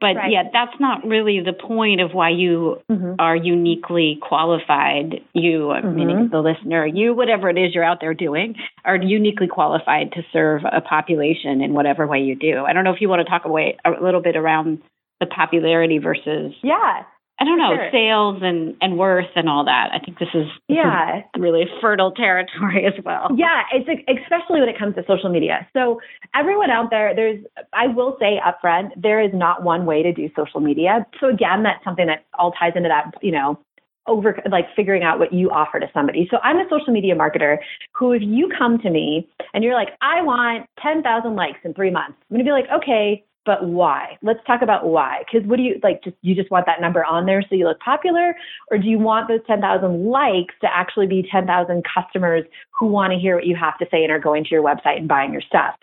[0.00, 0.32] but right.
[0.32, 3.14] yeah that's not really the point of why you mm-hmm.
[3.18, 5.94] are uniquely qualified you mm-hmm.
[5.94, 10.22] meaning the listener you whatever it is you're out there doing are uniquely qualified to
[10.32, 13.30] serve a population in whatever way you do i don't know if you want to
[13.30, 14.80] talk away a little bit around
[15.20, 17.02] the popularity versus yeah
[17.40, 17.88] I don't know, sure.
[17.90, 19.88] sales and, and worth and all that.
[19.94, 21.20] I think this is, this yeah.
[21.20, 23.28] Is really fertile territory as well.
[23.34, 23.88] Yeah, it's
[24.22, 25.66] especially when it comes to social media.
[25.72, 26.00] So
[26.34, 30.28] everyone out there, there's, I will say upfront, there is not one way to do
[30.36, 31.06] social media.
[31.18, 33.58] So again, that's something that all ties into that, you know,
[34.06, 36.28] over like figuring out what you offer to somebody.
[36.30, 37.58] So I'm a social media marketer
[37.94, 41.90] who, if you come to me and you're like, I want 10,000 likes in three
[41.90, 44.18] months, I'm going to be like, okay, but why?
[44.22, 45.22] Let's talk about why.
[45.24, 46.02] Because what do you like?
[46.04, 48.34] Just you just want that number on there so you look popular,
[48.70, 52.44] or do you want those 10,000 likes to actually be 10,000 customers
[52.78, 54.98] who want to hear what you have to say and are going to your website
[54.98, 55.74] and buying your stuff?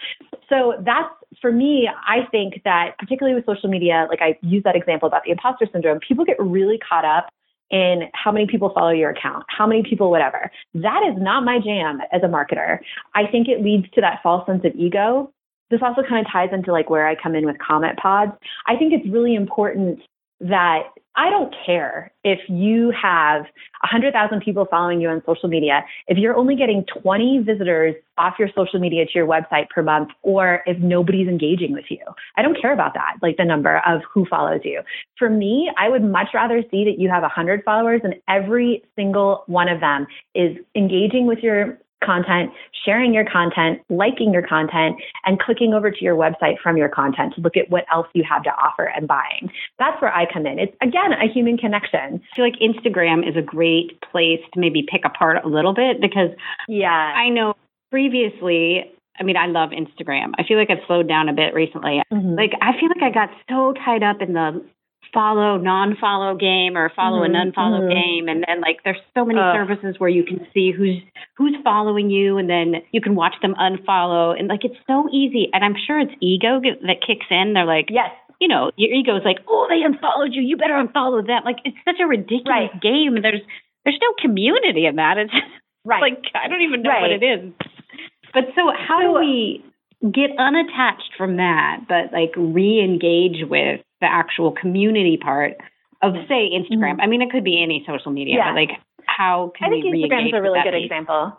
[0.49, 1.09] So that's
[1.41, 1.89] for me.
[2.07, 5.67] I think that particularly with social media, like I use that example about the imposter
[5.71, 7.29] syndrome, people get really caught up
[7.69, 10.49] in how many people follow your account, how many people, whatever.
[10.73, 12.79] That is not my jam as a marketer.
[13.13, 15.33] I think it leads to that false sense of ego.
[15.69, 18.31] This also kind of ties into like where I come in with comment pods.
[18.65, 19.99] I think it's really important
[20.39, 20.83] that
[21.15, 23.41] I don't care if you have
[23.81, 28.49] 100,000 people following you on social media, if you're only getting 20 visitors off your
[28.55, 32.03] social media to your website per month, or if nobody's engaging with you.
[32.35, 34.81] I don't care about that, like the number of who follows you.
[35.17, 39.43] For me, I would much rather see that you have 100 followers and every single
[39.47, 42.51] one of them is engaging with your content,
[42.85, 47.33] sharing your content, liking your content, and clicking over to your website from your content
[47.35, 49.51] to look at what else you have to offer and buying.
[49.79, 50.59] That's where I come in.
[50.59, 52.21] It's again a human connection.
[52.31, 56.01] I feel like Instagram is a great place to maybe pick apart a little bit
[56.01, 56.29] because
[56.67, 57.55] yeah, I know
[57.91, 60.33] previously I mean, I love Instagram.
[60.37, 62.03] I feel like I've slowed down a bit recently.
[62.13, 62.35] Mm-hmm.
[62.35, 64.63] Like, I feel like I got so tied up in the
[65.13, 67.95] follow non-follow game or follow mm-hmm, and unfollow mm-hmm.
[67.95, 68.27] game.
[68.27, 71.01] And then like there's so many uh, services where you can see who's
[71.37, 74.37] who's following you and then you can watch them unfollow.
[74.37, 75.49] And like it's so easy.
[75.53, 77.53] And i'm sure it's ego that kicks in.
[77.53, 78.11] They're like yes.
[78.39, 80.41] you know your ego is like oh they unfollowed you.
[80.41, 81.43] You better unfollow them.
[81.45, 82.81] Like it's such a ridiculous right.
[82.81, 83.21] game.
[83.21, 83.41] There's
[83.85, 85.17] there's no community in that.
[85.17, 85.33] It's
[85.85, 86.01] right.
[86.01, 87.01] like i don't even know right.
[87.01, 87.51] what it is.
[88.33, 89.63] But so how so, do we
[90.01, 95.53] get unattached from that but like re-engage with the actual community part
[96.01, 96.93] of say Instagram.
[96.93, 97.01] Mm-hmm.
[97.01, 98.51] I mean, it could be any social media, yeah.
[98.51, 98.69] but like
[99.05, 101.33] how can we I think Instagram's a really good example.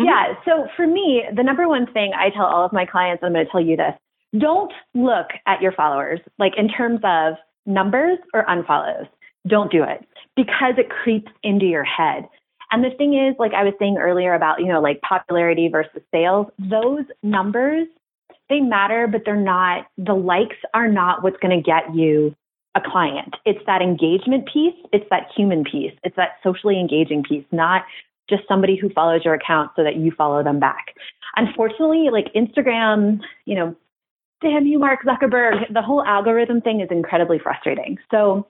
[0.00, 0.04] Mm-hmm.
[0.04, 0.34] Yeah.
[0.44, 3.44] So for me, the number one thing I tell all of my clients, I'm going
[3.44, 3.94] to tell you this:
[4.38, 7.34] don't look at your followers like in terms of
[7.66, 9.08] numbers or unfollows.
[9.46, 12.28] Don't do it because it creeps into your head.
[12.70, 16.02] And the thing is, like I was saying earlier about, you know, like popularity versus
[16.12, 17.86] sales, those numbers
[18.48, 22.34] they matter, but they're not, the likes are not what's going to get you
[22.74, 23.34] a client.
[23.44, 27.84] It's that engagement piece, it's that human piece, it's that socially engaging piece, not
[28.28, 30.94] just somebody who follows your account so that you follow them back.
[31.36, 33.76] Unfortunately, like Instagram, you know,
[34.42, 37.98] damn you, Mark Zuckerberg, the whole algorithm thing is incredibly frustrating.
[38.10, 38.46] So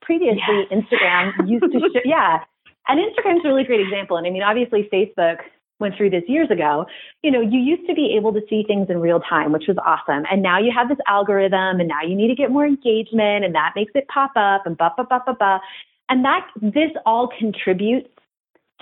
[0.00, 0.72] previously, yes.
[0.72, 2.38] Instagram used to, yeah.
[2.86, 4.16] And Instagram's a really great example.
[4.16, 5.38] And I mean, obviously, Facebook
[5.80, 6.86] went through this years ago,
[7.22, 9.76] you know, you used to be able to see things in real time, which was
[9.84, 10.24] awesome.
[10.30, 13.54] And now you have this algorithm and now you need to get more engagement and
[13.54, 15.60] that makes it pop up and ba ba ba ba ba.
[16.08, 18.08] And that this all contributes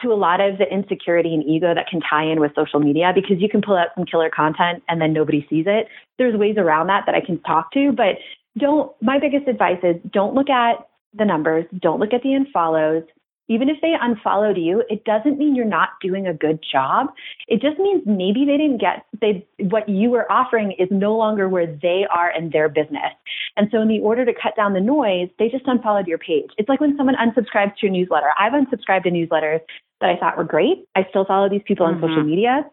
[0.03, 3.13] to a lot of the insecurity and ego that can tie in with social media
[3.15, 5.89] because you can pull out some killer content and then nobody sees it.
[6.19, 8.17] There's ways around that that I can talk to, but
[8.59, 13.07] don't my biggest advice is don't look at the numbers, don't look at the unfollows,
[13.49, 17.09] even if they unfollowed you, it doesn't mean you're not doing a good job.
[17.47, 21.49] It just means maybe they didn't get they what you were offering is no longer
[21.49, 23.13] where they are in their business.
[23.57, 26.51] And so in the order to cut down the noise, they just unfollowed your page.
[26.59, 28.31] It's like when someone unsubscribes to your newsletter.
[28.39, 29.61] I've unsubscribed to newsletters
[30.01, 30.87] that I thought were great.
[30.95, 32.03] I still follow these people mm-hmm.
[32.03, 32.67] on social media,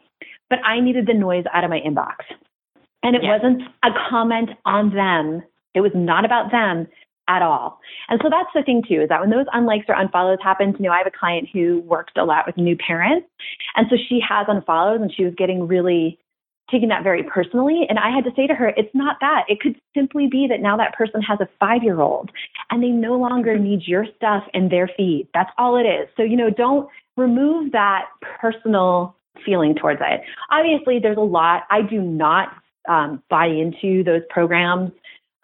[0.49, 2.15] but I needed the noise out of my inbox.
[3.03, 3.39] And it yes.
[3.41, 5.43] wasn't a comment on them.
[5.75, 6.87] It was not about them
[7.27, 7.79] at all.
[8.09, 10.85] And so that's the thing too, is that when those unlikes or unfollows happen, you
[10.85, 13.27] know, I have a client who works a lot with new parents.
[13.75, 16.19] And so she has unfollows and she was getting really
[16.71, 17.85] taking that very personally.
[17.89, 19.43] And I had to say to her, it's not that.
[19.47, 22.31] It could simply be that now that person has a five year old
[22.71, 25.27] and they no longer need your stuff in their feed.
[25.33, 26.07] That's all it is.
[26.17, 28.05] So, you know, don't remove that
[28.39, 30.21] personal feeling towards it.
[30.51, 31.63] Obviously, there's a lot.
[31.69, 32.49] I do not
[32.87, 34.91] um, buy into those programs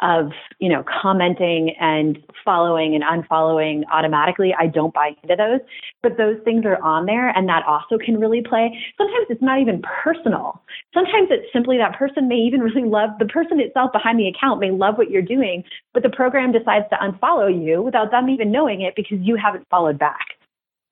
[0.01, 5.59] of you know commenting and following and unfollowing automatically i don't buy into those.
[6.01, 8.77] But those things are on there and that also can really play.
[8.97, 10.61] Sometimes it's not even personal.
[10.93, 14.59] Sometimes it's simply that person may even really love the person itself behind the account
[14.59, 18.51] may love what you're doing but the program decides to unfollow you without them even
[18.51, 20.37] knowing it because you haven't followed back.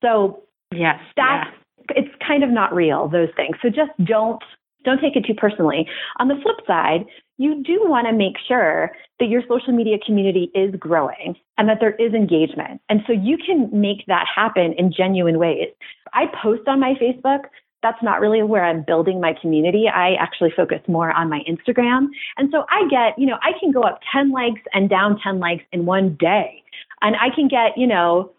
[0.02, 0.42] So
[0.72, 1.48] yes that's
[1.90, 1.96] yeah.
[1.96, 3.56] it's kind of not real those things.
[3.62, 4.42] So just don't
[4.84, 5.86] don't take it too personally.
[6.18, 7.04] On the flip side,
[7.38, 11.78] you do want to make sure that your social media community is growing and that
[11.80, 12.80] there is engagement.
[12.88, 15.68] And so you can make that happen in genuine ways.
[16.12, 17.44] I post on my Facebook.
[17.80, 19.86] That's not really where I'm building my community.
[19.88, 22.08] I actually focus more on my Instagram.
[22.36, 25.38] And so I get, you know, I can go up 10 likes and down 10
[25.38, 26.64] likes in one day.
[27.02, 28.32] And I can get, you know,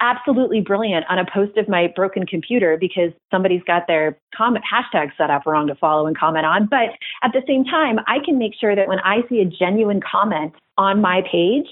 [0.00, 5.10] absolutely brilliant on a post of my broken computer because somebody's got their comment hashtag
[5.16, 6.66] set up wrong to follow and comment on.
[6.66, 6.90] But
[7.22, 10.54] at the same time, I can make sure that when I see a genuine comment
[10.78, 11.66] on my page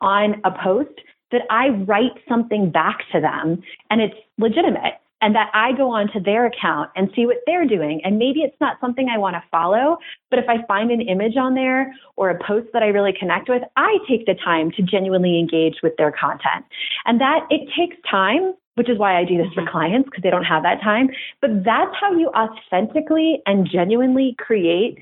[0.00, 1.00] on a post,
[1.30, 6.20] that I write something back to them and it's legitimate and that I go onto
[6.20, 8.02] their account and see what they're doing.
[8.04, 9.96] And maybe it's not something I want to follow,
[10.28, 13.48] but if I find an image on there or a post that I really connect
[13.48, 16.66] with, I take the time to genuinely engage with their content.
[17.06, 19.70] And that it takes time, which is why I do this for mm-hmm.
[19.70, 21.08] clients because they don't have that time.
[21.40, 24.98] But that's how you authentically and genuinely create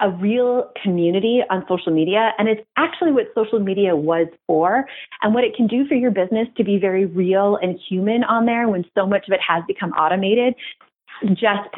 [0.00, 2.32] a real community on social media.
[2.38, 4.86] And it's actually what social media was for
[5.22, 8.46] and what it can do for your business to be very real and human on
[8.46, 10.54] there when so much of it has become automated
[11.28, 11.70] just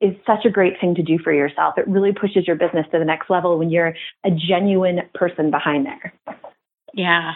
[0.00, 1.74] is such a great thing to do for yourself.
[1.78, 3.94] It really pushes your business to the next level when you're
[4.24, 6.12] a genuine person behind there.
[6.92, 7.32] Yeah.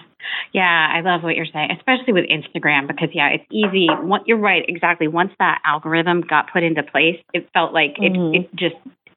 [0.52, 3.88] Yeah, I love what you're saying, especially with Instagram because yeah, it's easy.
[4.26, 5.08] You're right, exactly.
[5.08, 8.34] Once that algorithm got put into place, it felt like mm-hmm.
[8.34, 8.76] it, it just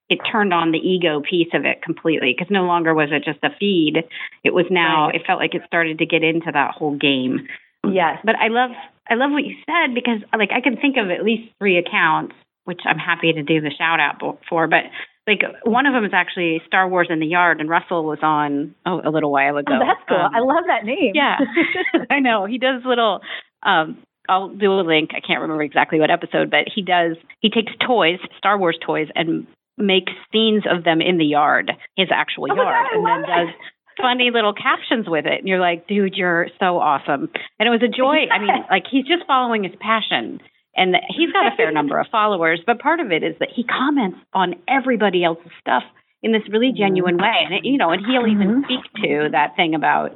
[0.09, 3.43] it turned on the ego piece of it completely because no longer was it just
[3.43, 4.03] a feed.
[4.43, 5.15] It was now right.
[5.15, 7.47] it felt like it started to get into that whole game.
[7.85, 8.19] Yes.
[8.23, 8.71] But I love
[9.09, 12.35] I love what you said because like I can think of at least three accounts
[12.65, 14.83] which I'm happy to do the shout out for, but
[15.27, 18.75] like one of them is actually Star Wars in the Yard, and Russell was on
[18.85, 19.73] oh, a little while ago.
[19.73, 20.17] Oh, that's cool.
[20.17, 21.13] Um, I love that name.
[21.13, 21.37] Yeah,
[22.09, 23.21] I know he does little.
[23.63, 25.11] Um, I'll do a link.
[25.13, 27.17] I can't remember exactly what episode, but he does.
[27.39, 29.47] He takes toys, Star Wars toys, and
[29.77, 33.55] makes scenes of them in the yard, his actual oh yard, God, and then does
[34.01, 35.39] funny little captions with it.
[35.39, 37.29] And you're like, dude, you're so awesome.
[37.59, 38.29] And it was a joy.
[38.31, 40.39] I mean, like he's just following his passion.
[40.75, 43.63] And he's got a fair number of followers, but part of it is that he
[43.63, 45.83] comments on everybody else's stuff
[46.23, 47.43] in this really genuine way.
[47.45, 48.63] And, it, you know, and he'll even mm-hmm.
[48.63, 50.11] speak to that thing about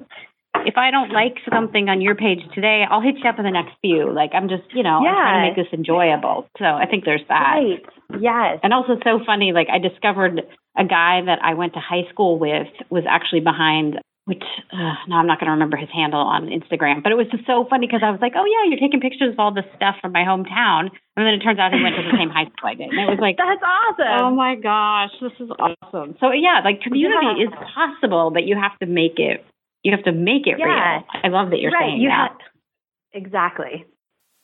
[0.68, 3.56] if I don't like something on your page today, I'll hit you up in the
[3.56, 4.12] next few.
[4.12, 5.00] Like I'm just, you know.
[5.00, 6.52] I'm trying to make this enjoyable.
[6.60, 7.56] So I think there's that.
[7.56, 7.86] Right.
[8.20, 8.60] Yes.
[8.62, 10.44] And also so funny, like I discovered
[10.76, 14.44] a guy that I went to high school with was actually behind which
[14.76, 17.48] uh, no, I'm not going to remember his handle on Instagram, but it was just
[17.48, 19.96] so funny because I was like, oh yeah, you're taking pictures of all this stuff
[20.04, 22.68] from my hometown, and then it turns out he went to the same high school
[22.68, 24.20] I did, and it was like, that's awesome.
[24.20, 26.20] Oh my gosh, this is awesome.
[26.20, 27.48] So yeah, like community yeah.
[27.48, 29.48] is possible, but you have to make it.
[29.84, 30.66] You have to make it yeah.
[30.66, 31.04] real.
[31.24, 31.92] I love that you're right.
[31.92, 32.32] saying you that.
[32.32, 33.86] Have, exactly.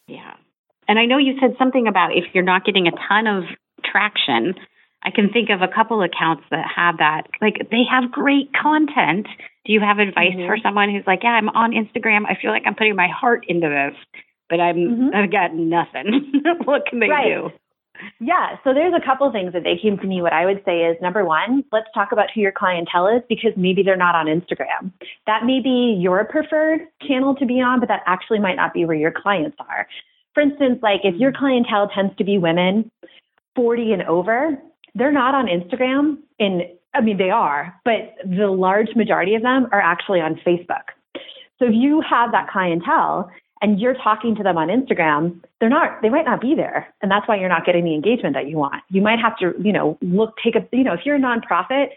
[0.08, 0.36] Yeah,
[0.88, 3.44] and I know you said something about if you're not getting a ton of
[3.84, 4.56] traction.
[5.06, 7.24] I can think of a couple accounts that have that.
[7.42, 9.28] Like they have great content
[9.66, 10.48] do you have advice mm-hmm.
[10.48, 12.24] for someone who's like, yeah, I'm on Instagram.
[12.28, 13.98] I feel like I'm putting my heart into this,
[14.50, 15.16] but I'm mm-hmm.
[15.16, 16.44] I've got nothing.
[16.66, 17.36] what can they right.
[17.36, 17.50] do?
[18.20, 20.22] Yeah, so there's a couple things that they came to me.
[20.22, 23.52] What I would say is number one, let's talk about who your clientele is because
[23.58, 24.92] maybe they're not on Instagram.
[25.28, 28.86] That may be your preferred channel to be on, but that actually might not be
[28.86, 29.88] where your clients are.
[30.34, 31.40] For instance, like if your mm-hmm.
[31.40, 32.90] clientele tends to be women
[33.56, 34.58] 40 and over,
[34.96, 36.64] they're not on Instagram in
[36.96, 40.94] I mean, they are, but the large majority of them are actually on Facebook.
[41.58, 43.32] So if you have that clientele
[43.64, 46.94] and you're talking to them on Instagram, they're not, they might not be there.
[47.02, 48.84] And that's why you're not getting the engagement that you want.
[48.90, 51.88] You might have to, you know, look, take a, you know, if you're a nonprofit,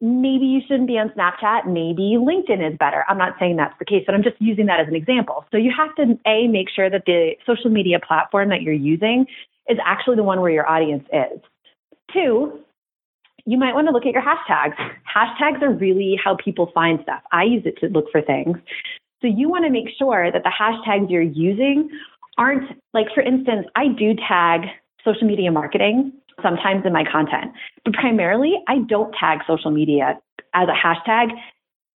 [0.00, 1.66] maybe you shouldn't be on Snapchat.
[1.66, 3.04] Maybe LinkedIn is better.
[3.08, 5.44] I'm not saying that's the case, but I'm just using that as an example.
[5.50, 9.26] So you have to, A, make sure that the social media platform that you're using
[9.68, 11.40] is actually the one where your audience is.
[12.12, 12.60] Two,
[13.46, 14.76] you might want to look at your hashtags.
[15.12, 17.22] Hashtags are really how people find stuff.
[17.32, 18.58] I use it to look for things.
[19.20, 21.90] So you want to make sure that the hashtags you're using
[22.36, 24.62] aren't like, for instance, I do tag
[25.04, 26.12] social media marketing
[26.42, 27.52] sometimes in my content,
[27.84, 30.20] but primarily I don't tag social media
[30.54, 31.30] as a hashtag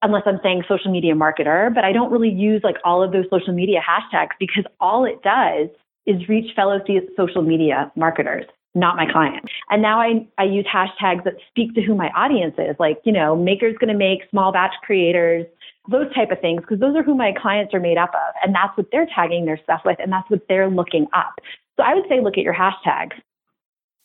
[0.02, 3.26] unless I'm saying social media marketer, but I don't really use like all of those
[3.30, 5.70] social media hashtags because all it does
[6.06, 6.80] is reach fellow
[7.16, 8.46] social media marketers
[8.76, 9.46] not my client.
[9.70, 13.12] And now I, I use hashtags that speak to who my audience is, like, you
[13.12, 15.46] know, makers gonna make, small batch creators,
[15.90, 18.34] those type of things, because those are who my clients are made up of.
[18.42, 21.36] And that's what they're tagging their stuff with, and that's what they're looking up.
[21.78, 23.14] So I would say look at your hashtags.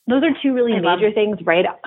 [0.06, 1.82] Those are two really I major things right up.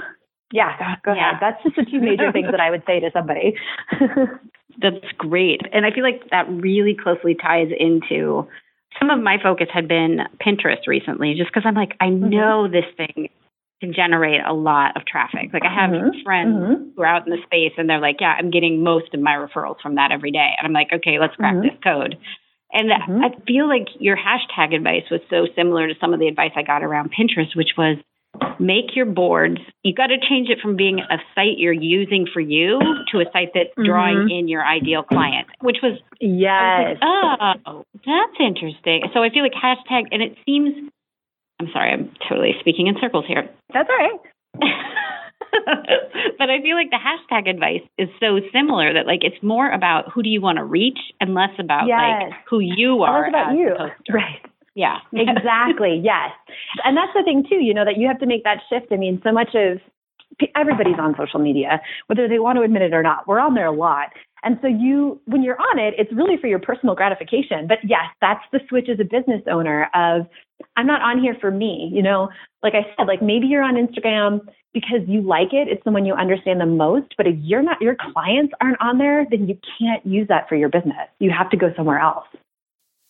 [0.51, 1.31] Yeah, go yeah.
[1.31, 1.41] ahead.
[1.41, 3.55] That's just the two major things that I would say to somebody.
[4.81, 5.61] That's great.
[5.73, 8.47] And I feel like that really closely ties into
[8.99, 12.29] some of my focus had been Pinterest recently, just because I'm like, I mm-hmm.
[12.29, 12.73] know mm-hmm.
[12.73, 13.29] this thing
[13.81, 15.49] can generate a lot of traffic.
[15.51, 16.21] Like I have mm-hmm.
[16.23, 16.83] friends mm-hmm.
[16.95, 19.31] who are out in the space and they're like, yeah, I'm getting most of my
[19.31, 20.53] referrals from that every day.
[20.57, 21.67] And I'm like, okay, let's crack mm-hmm.
[21.67, 22.15] this code.
[22.71, 23.25] And mm-hmm.
[23.25, 26.61] I feel like your hashtag advice was so similar to some of the advice I
[26.61, 27.97] got around Pinterest, which was
[28.59, 29.57] make your boards.
[29.83, 32.79] You've got to change it from being a site you're using for you
[33.11, 34.39] to a site that's drawing mm-hmm.
[34.39, 37.01] in your ideal client, which was yes.
[37.01, 39.09] Was like, oh, that's interesting.
[39.13, 40.91] So I feel like hashtag, and it seems.
[41.61, 43.47] I'm sorry, I'm totally speaking in circles here.
[43.71, 44.19] That's all right.
[46.39, 50.11] but I feel like the hashtag advice is so similar that like it's more about
[50.11, 51.99] who do you want to reach and less about yes.
[51.99, 53.23] like who you are.
[53.23, 53.75] Less about you,
[54.11, 54.41] right?
[54.73, 54.97] Yeah.
[55.13, 56.01] exactly.
[56.03, 56.31] Yes.
[56.83, 58.91] And that's the thing too, you know, that you have to make that shift.
[58.91, 59.77] I mean, so much of
[60.55, 63.27] everybody's on social media, whether they want to admit it or not.
[63.27, 64.09] We're on there a lot.
[64.43, 67.67] And so you, when you're on it, it's really for your personal gratification.
[67.67, 70.27] But yes, that's the switch as a business owner of
[70.75, 71.89] I'm not on here for me.
[71.93, 72.29] You know,
[72.63, 74.41] like I said, like maybe you're on Instagram
[74.73, 75.67] because you like it.
[75.67, 77.13] It's someone you understand the most.
[77.17, 80.55] But if you're not, your clients aren't on there, then you can't use that for
[80.55, 81.07] your business.
[81.19, 82.25] You have to go somewhere else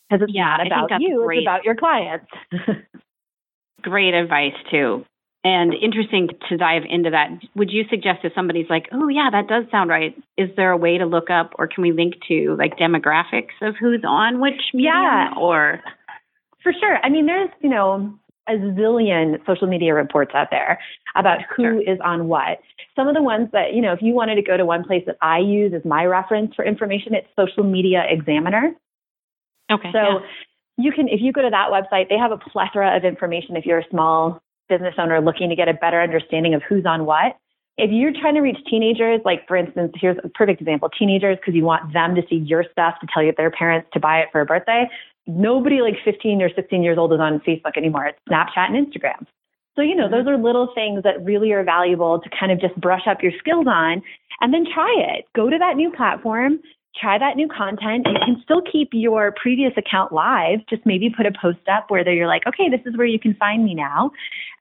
[0.10, 1.24] because it's yeah, not about you.
[1.24, 1.40] Great.
[1.40, 2.28] It's about your clients.
[3.82, 5.06] great advice too
[5.44, 7.30] and interesting to dive into that.
[7.56, 10.78] Would you suggest if somebody's like, oh, yeah, that does sound right, is there a
[10.78, 14.62] way to look up or can we link to like demographics of who's on which
[14.74, 14.94] medium?
[14.94, 15.34] Yeah.
[15.40, 15.82] Or
[16.62, 17.00] for sure.
[17.04, 18.14] I mean, there's, you know,
[18.48, 20.80] a zillion social media reports out there
[21.16, 21.82] about who sure.
[21.82, 22.60] is on what.
[22.96, 25.04] Some of the ones that, you know, if you wanted to go to one place
[25.08, 28.74] that I use as my reference for information, it's Social Media Examiner.
[29.72, 29.90] Okay.
[29.92, 30.20] So yeah.
[30.78, 33.66] you can, if you go to that website, they have a plethora of information if
[33.66, 34.42] you're a small
[34.72, 37.36] business owner looking to get a better understanding of who's on what.
[37.78, 41.56] If you're trying to reach teenagers, like for instance, here's a perfect example teenagers, because
[41.56, 44.30] you want them to see your stuff to tell you their parents to buy it
[44.32, 44.90] for a birthday.
[45.28, 48.08] Nobody like 15 or 16 years old is on Facebook anymore.
[48.08, 49.28] It's Snapchat and Instagram.
[49.76, 50.16] So, you know, mm-hmm.
[50.16, 53.32] those are little things that really are valuable to kind of just brush up your
[53.40, 54.02] skills on
[54.42, 55.26] and then try it.
[55.36, 56.60] Go to that new platform,
[57.00, 58.06] try that new content.
[58.08, 60.60] You can still keep your previous account live.
[60.70, 63.34] Just maybe put a post up where you're like, okay, this is where you can
[63.36, 64.12] find me now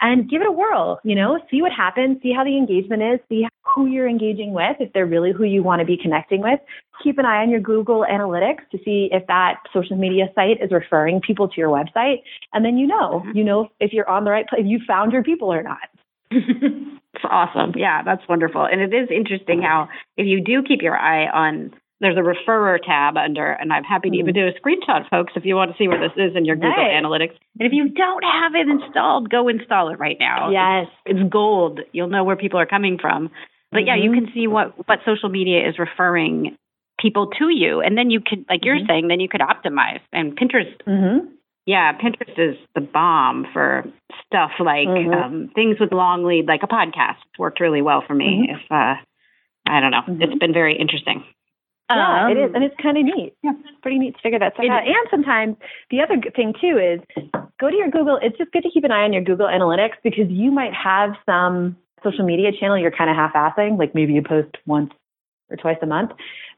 [0.00, 3.20] and give it a whirl, you know, see what happens, see how the engagement is,
[3.28, 6.60] see who you're engaging with, if they're really who you want to be connecting with.
[7.02, 10.70] Keep an eye on your Google Analytics to see if that social media site is
[10.70, 12.22] referring people to your website.
[12.52, 13.36] And then you know, mm-hmm.
[13.36, 15.88] you know if you're on the right place, if you found your people or not.
[16.30, 17.72] it's awesome.
[17.76, 18.64] Yeah, that's wonderful.
[18.64, 22.78] And it is interesting how if you do keep your eye on there's a referrer
[22.82, 24.50] tab under, and I'm happy to even mm-hmm.
[24.50, 26.70] do a screenshot, folks, if you want to see where this is in your Google
[26.70, 27.02] nice.
[27.02, 27.36] Analytics.
[27.58, 30.50] And if you don't have it installed, go install it right now.
[30.50, 30.90] Yes.
[31.04, 31.80] It's, gold.
[31.92, 33.30] You'll know where people are coming from.
[33.70, 33.86] But mm-hmm.
[33.86, 34.24] yeah, you mm-hmm.
[34.24, 36.56] can see what, what social media is referring
[36.98, 37.80] people to you.
[37.80, 38.86] And then you could, like you're mm-hmm.
[38.88, 40.00] saying, then you could optimize.
[40.10, 41.26] And Pinterest, mm-hmm.
[41.66, 43.84] yeah, Pinterest is the bomb for
[44.26, 45.12] stuff like mm-hmm.
[45.12, 47.20] um, things with long lead, like a podcast.
[47.28, 48.48] It's worked really well for me.
[48.48, 48.94] If, uh,
[49.68, 51.24] I don't know, it's been very interesting.
[51.96, 53.34] Yeah, um, it is, and it's kind of neat.
[53.42, 54.86] Yeah, it's pretty neat to figure that stuff out.
[54.86, 55.56] And sometimes
[55.90, 57.00] the other thing too is
[57.60, 58.18] go to your Google.
[58.22, 61.10] It's just good to keep an eye on your Google Analytics because you might have
[61.26, 64.90] some social media channel you're kind of half-assing, like maybe you post once
[65.50, 66.12] or twice a month,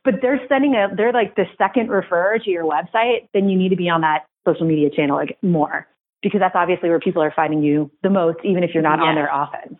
[0.05, 3.29] but they're sending a they're like the second refer to your website.
[3.33, 5.87] Then you need to be on that social media channel like more
[6.23, 9.07] because that's obviously where people are finding you the most, even if you're not yes.
[9.07, 9.79] on there often.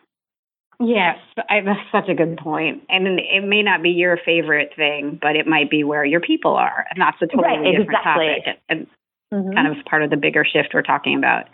[0.85, 1.19] Yes,
[1.49, 2.83] I, that's such a good point.
[2.89, 6.57] And it may not be your favorite thing, but it might be where your people
[6.57, 8.29] are, and that's a totally right, different exactly.
[8.45, 8.87] topic, and
[9.33, 9.55] mm-hmm.
[9.55, 11.45] kind of part of the bigger shift we're talking about.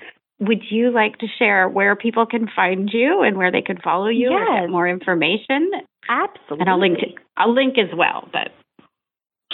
[0.40, 4.06] Would you like to share where people can find you and where they can follow
[4.06, 4.46] you yes.
[4.48, 5.72] or get more information?
[6.08, 6.60] Absolutely.
[6.60, 7.06] And I'll link to,
[7.36, 8.50] I'll link as well, but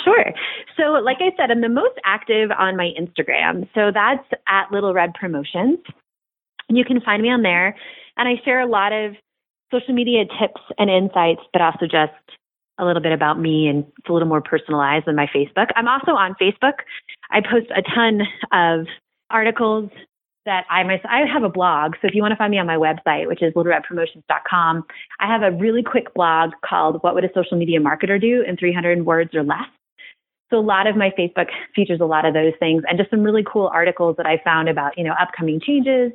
[0.04, 0.32] Sure.
[0.76, 3.68] So, like I said, I'm the most active on my Instagram.
[3.74, 5.78] So that's at Little Red Promotions.
[6.68, 7.74] You can find me on there.
[8.16, 9.14] And I share a lot of
[9.80, 12.12] social media tips and insights, but also just
[12.78, 15.68] a little bit about me and it's a little more personalized than my Facebook.
[15.76, 16.82] I'm also on Facebook.
[17.30, 18.22] I post a ton
[18.52, 18.86] of
[19.30, 19.90] articles
[20.44, 21.94] that I myself, I have a blog.
[22.02, 24.84] So if you want to find me on my website, which is littleredpromotions.com,
[25.20, 28.56] I have a really quick blog called What Would a Social Media Marketer Do in
[28.56, 29.68] 300 Words or Less.
[30.50, 33.22] So a lot of my Facebook features a lot of those things and just some
[33.22, 36.12] really cool articles that I found about, you know, upcoming changes,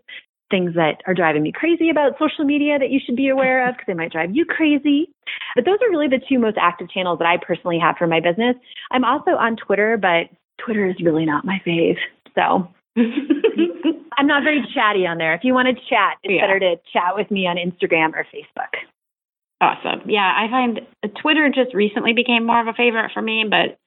[0.49, 3.75] things that are driving me crazy about social media that you should be aware of
[3.75, 5.09] because they might drive you crazy.
[5.55, 8.19] But those are really the two most active channels that I personally have for my
[8.19, 8.55] business.
[8.91, 10.29] I'm also on Twitter, but
[10.63, 11.97] Twitter is really not my fave.
[12.35, 12.67] So
[14.17, 15.33] I'm not very chatty on there.
[15.33, 16.41] If you want to chat, it's yeah.
[16.41, 18.73] better to chat with me on Instagram or Facebook.
[19.61, 20.09] Awesome.
[20.09, 20.81] Yeah, I find
[21.21, 23.77] Twitter just recently became more of a favorite for me, but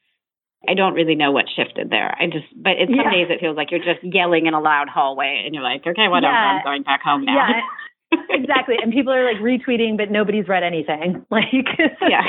[0.69, 2.15] I don't really know what shifted there.
[2.19, 3.11] I just, but in some yeah.
[3.11, 6.09] days it feels like you're just yelling in a loud hallway and you're like, okay,
[6.09, 6.59] whatever, yeah.
[6.59, 7.49] I'm going back home now.
[7.49, 8.77] Yeah, exactly.
[8.81, 11.27] And people are like retweeting, but nobody's read anything.
[11.31, 11.67] Like,
[12.01, 12.23] yeah,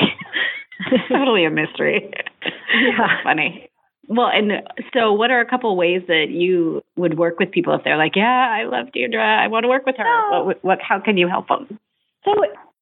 [1.08, 2.10] totally a mystery.
[2.42, 3.22] Yeah.
[3.22, 3.68] Funny.
[4.08, 4.52] Well, and
[4.92, 8.16] so what are a couple ways that you would work with people if they're like,
[8.16, 10.04] yeah, I love Deirdre, I want to work with her.
[10.06, 10.44] Oh.
[10.44, 11.78] What, what, how can you help them?
[12.24, 12.32] So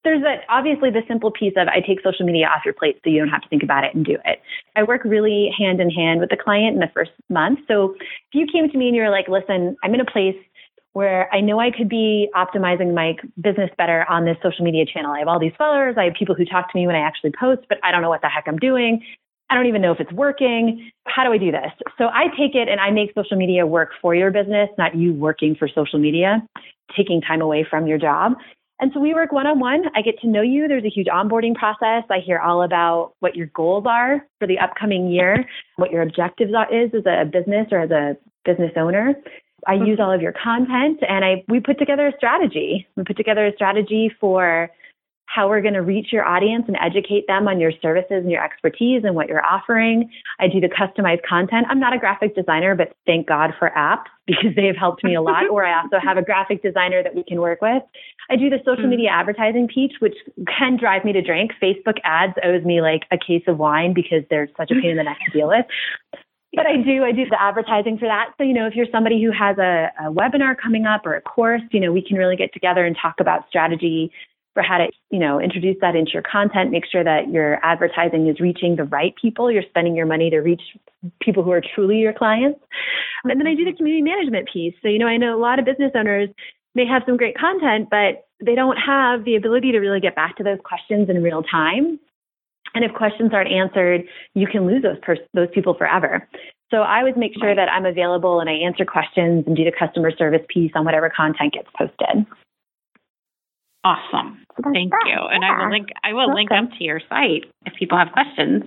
[0.03, 3.09] there's a, obviously the simple piece of I take social media off your plate so
[3.09, 4.41] you don't have to think about it and do it.
[4.75, 7.59] I work really hand in hand with the client in the first month.
[7.67, 10.35] So if you came to me and you're like, listen, I'm in a place
[10.91, 15.11] where I know I could be optimizing my business better on this social media channel.
[15.11, 15.95] I have all these followers.
[15.97, 18.09] I have people who talk to me when I actually post, but I don't know
[18.09, 19.01] what the heck I'm doing.
[19.49, 20.91] I don't even know if it's working.
[21.05, 21.71] How do I do this?
[21.97, 25.13] So I take it and I make social media work for your business, not you
[25.13, 26.41] working for social media,
[26.95, 28.33] taking time away from your job.
[28.79, 29.83] And so we work one on one.
[29.95, 30.67] I get to know you.
[30.67, 32.03] There's a huge onboarding process.
[32.09, 35.45] I hear all about what your goals are for the upcoming year,
[35.77, 39.13] what your objectives are, is as a business or as a business owner.
[39.67, 39.85] I mm-hmm.
[39.85, 42.87] use all of your content and I we put together a strategy.
[42.95, 44.69] We put together a strategy for
[45.33, 48.43] how we're going to reach your audience and educate them on your services and your
[48.43, 50.09] expertise and what you're offering.
[50.39, 51.65] I do the customized content.
[51.69, 55.15] I'm not a graphic designer, but thank God for apps because they have helped me
[55.15, 55.49] a lot.
[55.49, 57.81] or I also have a graphic designer that we can work with.
[58.29, 59.19] I do the social media mm-hmm.
[59.19, 60.15] advertising piece, which
[60.47, 61.51] can drive me to drink.
[61.61, 64.97] Facebook ads owes me like a case of wine because they're such a pain in
[64.97, 65.65] the neck to deal with
[66.55, 68.33] but I do, I do the advertising for that.
[68.37, 71.21] So, you know, if you're somebody who has a, a, webinar coming up or a
[71.21, 74.11] course, you know, we can really get together and talk about strategy
[74.53, 78.27] for how to, you know, introduce that into your content, make sure that your advertising
[78.27, 79.51] is reaching the right people.
[79.51, 80.61] You're spending your money to reach
[81.21, 82.59] people who are truly your clients.
[83.23, 84.73] And then I do the community management piece.
[84.81, 86.29] So, you know, I know a lot of business owners
[86.75, 90.37] may have some great content, but they don't have the ability to really get back
[90.37, 91.99] to those questions in real time.
[92.75, 96.27] And if questions aren't answered, you can lose those pers- those people forever.
[96.71, 99.71] So I always make sure that I'm available and I answer questions and do the
[99.71, 102.25] customer service piece on whatever content gets posted.
[103.83, 104.45] Awesome.
[104.61, 105.17] Thank you.
[105.31, 108.63] And I will link I will link up to your site if people have questions.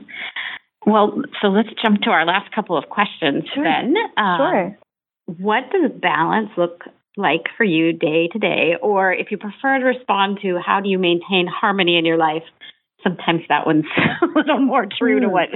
[0.85, 3.65] Well, so let's jump to our last couple of questions sure.
[3.65, 3.95] then.
[4.17, 4.79] Um, sure.
[5.39, 6.85] What does balance look
[7.17, 8.75] like for you day to day?
[8.81, 12.45] Or if you prefer to respond to how do you maintain harmony in your life,
[13.03, 13.87] sometimes that one's
[14.23, 15.33] a little more true to hmm.
[15.33, 15.49] what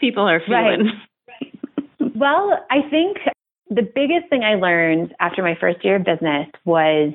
[0.00, 0.90] people are feeling.
[1.28, 2.14] Right.
[2.16, 3.18] well, I think
[3.68, 7.12] the biggest thing I learned after my first year of business was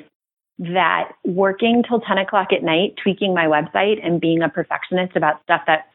[0.62, 5.42] that working till 10 o'clock at night, tweaking my website and being a perfectionist about
[5.44, 5.88] stuff that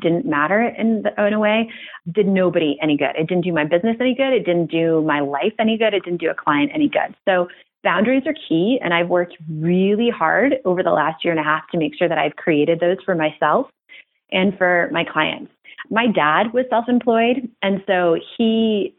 [0.00, 1.70] didn't matter in, the, in a way
[2.10, 3.14] did nobody any good.
[3.16, 4.32] It didn't do my business any good.
[4.32, 5.94] It didn't do my life any good.
[5.94, 7.14] It didn't do a client any good.
[7.26, 7.48] So
[7.84, 8.78] boundaries are key.
[8.82, 12.08] And I've worked really hard over the last year and a half to make sure
[12.08, 13.66] that I've created those for myself
[14.30, 15.52] and for my clients.
[15.90, 17.48] My dad was self employed.
[17.62, 18.94] And so he,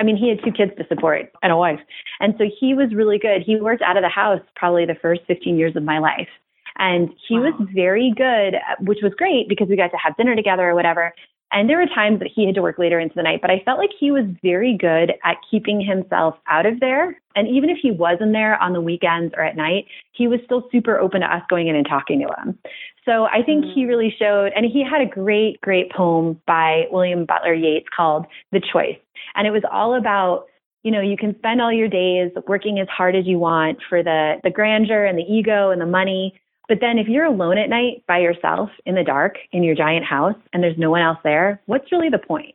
[0.00, 1.80] I mean, he had two kids to support and a wife.
[2.20, 3.42] And so he was really good.
[3.44, 6.28] He worked out of the house probably the first 15 years of my life.
[6.78, 7.50] And he wow.
[7.50, 11.12] was very good, which was great because we got to have dinner together or whatever.
[11.52, 13.62] And there were times that he had to work later into the night, but I
[13.64, 17.20] felt like he was very good at keeping himself out of there.
[17.34, 20.40] And even if he was in there on the weekends or at night, he was
[20.44, 22.58] still super open to us going in and talking to him.
[23.04, 23.74] So I think mm-hmm.
[23.74, 23.88] he mm.
[23.88, 28.60] really showed, and he had a great, great poem by William Butler Yeats called The
[28.72, 28.98] Choice.
[29.34, 30.46] And it was all about
[30.82, 34.02] you know, you can spend all your days working as hard as you want for
[34.02, 36.40] the the grandeur and the ego and the money,
[36.70, 40.06] but then if you're alone at night by yourself in the dark in your giant
[40.06, 42.54] house and there's no one else there, what's really the point?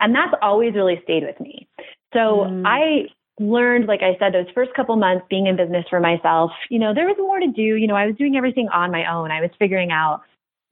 [0.00, 1.68] And that's always really stayed with me.
[2.12, 2.18] So
[2.50, 2.64] mm.
[2.66, 3.06] I
[3.38, 6.92] learned, like I said, those first couple months being in business for myself, you know,
[6.92, 7.62] there was more to do.
[7.62, 9.30] You know, I was doing everything on my own.
[9.30, 10.22] I was figuring out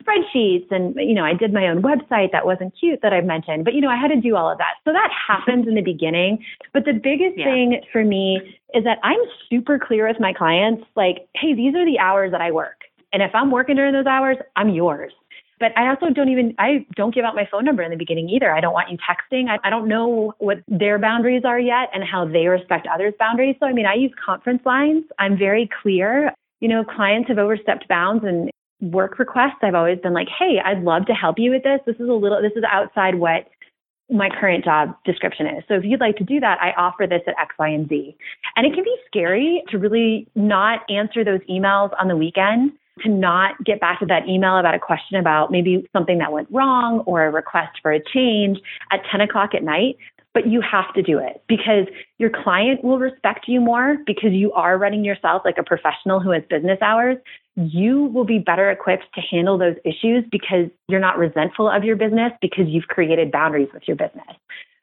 [0.03, 3.67] spreadsheets and you know i did my own website that wasn't cute that i've mentioned
[3.67, 5.83] but you know i had to do all of that so that happens in the
[5.83, 7.45] beginning but the biggest yeah.
[7.45, 8.41] thing for me
[8.75, 9.19] is that i'm
[9.51, 12.80] super clear with my clients like hey these are the hours that i work
[13.13, 15.13] and if i'm working during those hours i'm yours
[15.59, 18.31] but I also don't even I don't give out my phone number in the beginning
[18.31, 18.51] either.
[18.51, 19.51] I don't want you texting.
[19.51, 23.57] I, I don't know what their boundaries are yet and how they respect others' boundaries.
[23.61, 25.05] So I mean, I use conference lines.
[25.19, 26.33] I'm very clear.
[26.61, 28.51] You know, clients have overstepped bounds and
[28.81, 31.81] work requests, I've always been like, hey, I'd love to help you with this.
[31.87, 33.49] This is a little, this is outside what
[34.09, 35.63] my current job description is.
[35.69, 38.17] So if you'd like to do that, I offer this at X, Y, and Z.
[38.57, 42.73] And it can be scary to really not answer those emails on the weekend,
[43.03, 46.49] to not get back to that email about a question about maybe something that went
[46.51, 48.59] wrong or a request for a change
[48.93, 49.97] at 10 o'clock at night
[50.33, 51.87] but you have to do it because
[52.19, 56.31] your client will respect you more because you are running yourself like a professional who
[56.31, 57.17] has business hours.
[57.57, 61.97] You will be better equipped to handle those issues because you're not resentful of your
[61.97, 64.37] business because you've created boundaries with your business.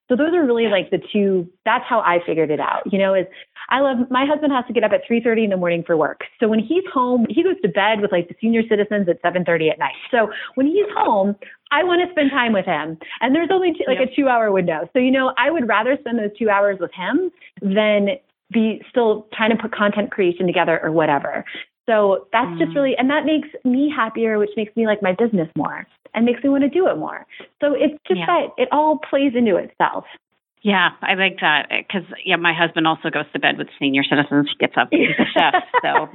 [0.10, 2.84] So those are really like the two that's how I figured it out.
[2.92, 3.26] You know, is
[3.70, 6.22] I love my husband has to get up at 3:30 in the morning for work.
[6.40, 9.70] So when he's home, he goes to bed with like the senior citizens at 7:30
[9.72, 9.96] at night.
[10.10, 11.36] So when he's home,
[11.72, 12.98] I want to spend time with him.
[13.22, 14.90] And there's only two, like a 2-hour window.
[14.94, 17.32] So you know, I would rather spend those 2 hours with him
[17.62, 18.18] than
[18.52, 21.44] be still trying to put content creation together or whatever.
[21.88, 22.60] So that's mm.
[22.60, 26.26] just really, and that makes me happier, which makes me like my business more and
[26.26, 27.26] makes me want to do it more.
[27.62, 28.26] So it's just yeah.
[28.28, 30.06] that it all plays into itself.
[30.64, 34.50] Yeah, I like that because yeah, my husband also goes to bed with senior citizens.
[34.52, 35.64] He gets up, he's a chef.
[35.82, 36.10] So,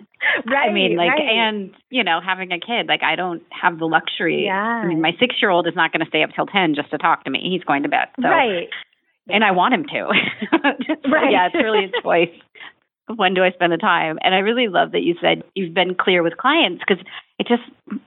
[0.51, 1.23] right, I mean, like, right.
[1.23, 4.45] and you know, having a kid, like, I don't have the luxury.
[4.45, 4.83] Yeah.
[4.83, 7.25] I mean, my six-year-old is not going to stay up till ten just to talk
[7.25, 7.39] to me.
[7.51, 8.09] He's going to bed.
[8.21, 8.69] So, right.
[9.29, 10.09] and I want him to.
[11.09, 11.33] Right.
[11.33, 12.35] Yeah, it's really a choice.
[13.09, 14.19] When do I spend the time?
[14.23, 17.05] And I really love that you said you've been clear with clients because
[17.39, 17.63] it just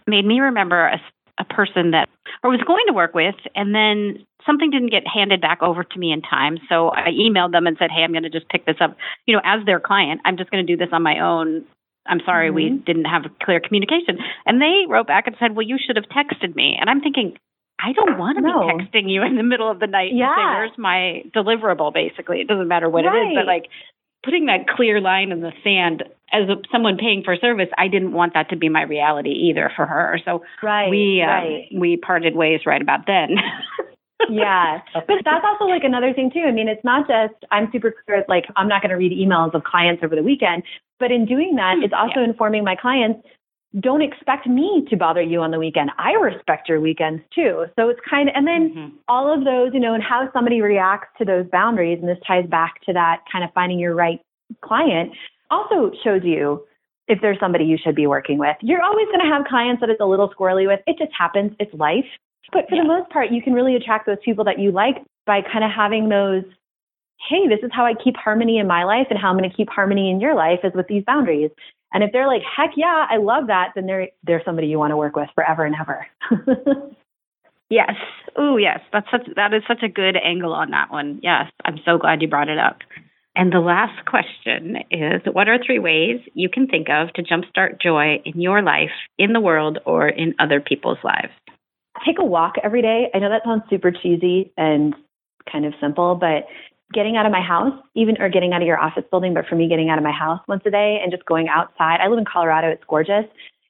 [0.08, 1.02] made me remember a,
[1.39, 2.08] a person that
[2.43, 6.00] I was going to work with, and then something didn't get handed back over to
[6.00, 6.60] me in time.
[6.70, 8.96] So I emailed them and said, "Hey, I'm going to just pick this up.
[9.26, 11.66] You know, as their client, I'm just going to do this on my own."
[12.08, 12.86] I'm sorry we Mhm.
[12.86, 14.20] didn't have clear communication.
[14.46, 17.36] And they wrote back and said, "Well, you should have texted me." And I'm thinking,
[17.80, 18.60] I don't want to No.
[18.62, 22.39] be texting you in the middle of the night to say, "Where's my deliverable?" Basically,
[22.41, 23.70] it doesn't matter what it is, but like
[24.26, 26.03] putting that clear line in the sand
[26.34, 29.71] as a, someone paying for service, I didn't want that to be my reality either
[29.76, 30.19] for her.
[30.26, 30.89] So Right.
[30.89, 31.67] we uh, right.
[31.73, 33.38] we parted ways right about then.
[34.30, 34.82] yeah.
[34.93, 36.43] But that's also like another thing too.
[36.47, 39.53] I mean, it's not just I'm super clear, like I'm not going to read emails
[39.53, 40.63] of clients over the weekend,
[40.99, 43.26] but in doing that, it's also informing my clients.
[43.80, 45.91] Don't expect me to bother you on the weekend.
[45.97, 47.65] I respect your weekends too.
[47.78, 48.91] So it's kind of, and then Mhm.
[49.07, 52.45] all of those, you know, and how somebody reacts to those boundaries, and this ties
[52.45, 54.21] back to that kind of finding your right
[54.61, 55.11] client,
[55.51, 56.65] also shows you
[57.07, 58.55] if there's somebody you should be working with.
[58.61, 60.80] You're always going to have clients that it's a little squirrely with.
[60.88, 61.53] It just happens.
[61.59, 62.07] It's life.
[62.51, 62.84] But for Yeah.
[62.84, 65.71] the most part, you can really attract those people that you like by kind of
[65.71, 66.43] having those,
[67.28, 69.55] hey, this is how I keep harmony in my life and how I'm going to
[69.55, 71.51] keep harmony in your life is with these boundaries.
[71.96, 74.91] And if they're like, heck yeah, I love that, then they're they're somebody you want
[74.91, 76.06] to work with forever and ever.
[77.70, 77.93] Yes.
[78.38, 78.80] Oh, yes.
[78.93, 81.20] That's such that is such a good angle on that one.
[81.24, 82.80] Yes, I'm so glad you brought it up.
[83.36, 87.82] And the last question is what are three ways you can think of to jumpstart
[87.82, 91.34] joy in your life, in the world, or in other people's lives?
[92.06, 93.10] Take a walk every day.
[93.14, 94.93] I know that sounds super cheesy and
[95.52, 96.46] kind of simple, but
[96.93, 99.55] getting out of my house, even or getting out of your office building, but for
[99.55, 101.99] me, getting out of my house once a day and just going outside.
[102.01, 102.69] I live in Colorado.
[102.69, 103.25] It's gorgeous.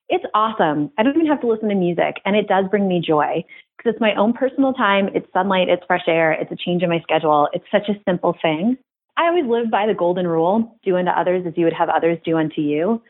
[0.09, 0.91] It's awesome.
[0.97, 3.43] I don't even have to listen to music, and it does bring me joy
[3.77, 5.09] because it's my own personal time.
[5.15, 7.49] It's sunlight, it's fresh air, it's a change in my schedule.
[7.53, 8.77] It's such a simple thing.
[9.17, 12.19] I always live by the golden rule do unto others as you would have others
[12.25, 13.01] do unto you.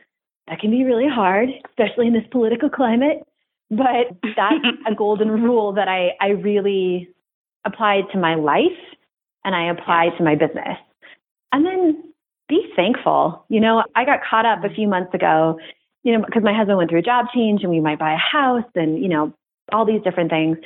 [0.47, 3.23] That can be really hard, especially in this political climate.
[3.71, 7.09] But that's a golden rule that I, I really
[7.65, 8.61] applied to my life
[9.45, 10.77] and I applied to my business.
[11.53, 12.03] And then
[12.49, 13.45] be thankful.
[13.47, 15.57] You know, I got caught up a few months ago,
[16.03, 18.17] you know, because my husband went through a job change and we might buy a
[18.17, 19.33] house and, you know,
[19.71, 20.57] all these different things.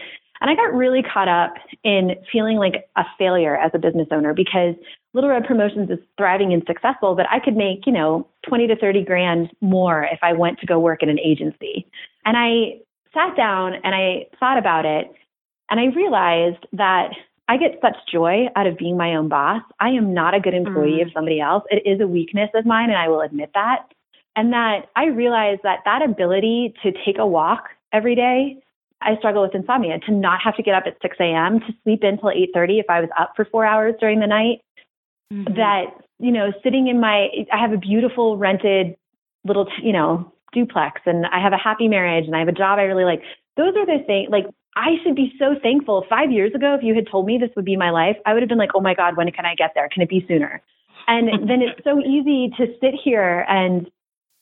[0.41, 1.53] And I got really caught up
[1.84, 4.75] in feeling like a failure as a business owner because
[5.13, 8.75] Little Red Promotions is thriving and successful, but I could make, you know, 20 to
[8.77, 11.86] 30 grand more if I went to go work in an agency.
[12.25, 12.80] And I
[13.13, 15.11] sat down and I thought about it
[15.69, 17.11] and I realized that
[17.50, 19.62] I get such joy out of being my own boss.
[19.80, 21.08] I am not a good employee Mm.
[21.08, 21.64] of somebody else.
[21.70, 23.86] It is a weakness of mine and I will admit that.
[24.36, 28.62] And that I realize that that ability to take a walk every day
[29.02, 31.62] I struggle with insomnia to not have to get up at 6 a.m.
[31.62, 34.62] to sleep until 8:30 if I was up for four hours during the night.
[35.32, 35.56] Mm-hmm.
[35.56, 35.86] That
[36.22, 38.97] you know, sitting in my, I have a beautiful rented
[39.45, 42.78] little, you know, duplex, and I have a happy marriage, and I have a job
[42.78, 43.22] I really like.
[43.58, 44.30] Those are the things.
[44.32, 44.45] Like
[44.76, 46.06] I should be so thankful.
[46.10, 48.41] Five years ago, if you had told me this would be my life, I would
[48.41, 49.89] have been like, oh my god, when can I get there?
[49.89, 50.62] Can it be sooner?
[51.08, 53.89] And then it's so easy to sit here and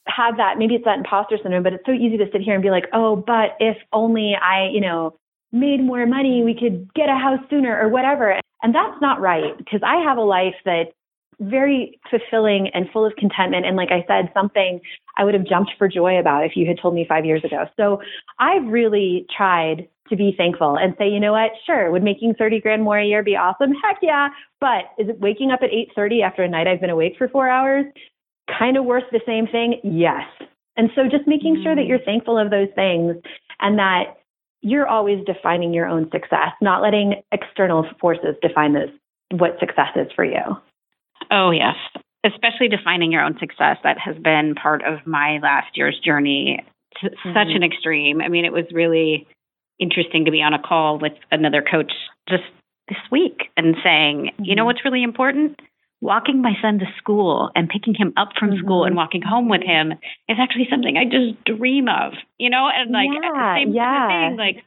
[0.08, 2.64] have that maybe it's that imposter syndrome but it's so easy to sit here and
[2.64, 5.18] be like oh but if only i you know
[5.52, 9.58] made more money we could get a house sooner or whatever and that's not right
[9.58, 10.92] because i have a life that's
[11.40, 14.80] very fulfilling and full of contentment and like i said something
[15.18, 17.66] i would have jumped for joy about if you had told me 5 years ago
[17.78, 18.02] so
[18.40, 22.62] i've really tried to be thankful and say you know what sure would making 30
[22.62, 24.30] grand more a year be awesome heck yeah
[24.60, 27.48] but is it waking up at 8:30 after a night i've been awake for 4
[27.48, 27.86] hours
[28.48, 29.80] kind of worth the same thing?
[29.84, 30.24] Yes.
[30.76, 31.90] And so just making sure that mm-hmm.
[31.90, 33.16] you're thankful of those things
[33.60, 34.18] and that
[34.62, 38.90] you're always defining your own success, not letting external forces define those
[39.32, 40.40] what success is for you.
[41.32, 41.76] Oh, yes.
[42.26, 43.78] Especially defining your own success.
[43.84, 46.64] That has been part of my last year's journey
[47.02, 47.56] to such mm-hmm.
[47.56, 48.22] an extreme.
[48.22, 49.28] I mean, it was really
[49.80, 51.92] interesting to be on a call with another coach
[52.28, 52.44] just
[52.88, 54.68] this week and saying, you know mm-hmm.
[54.68, 55.60] what's really important?
[56.00, 58.98] Walking my son to school and picking him up from school and mm-hmm.
[58.98, 59.94] walking home with him
[60.30, 62.70] is actually something I just dream of, you know?
[62.74, 64.30] And like, Yeah, same yeah.
[64.30, 64.64] thing, like,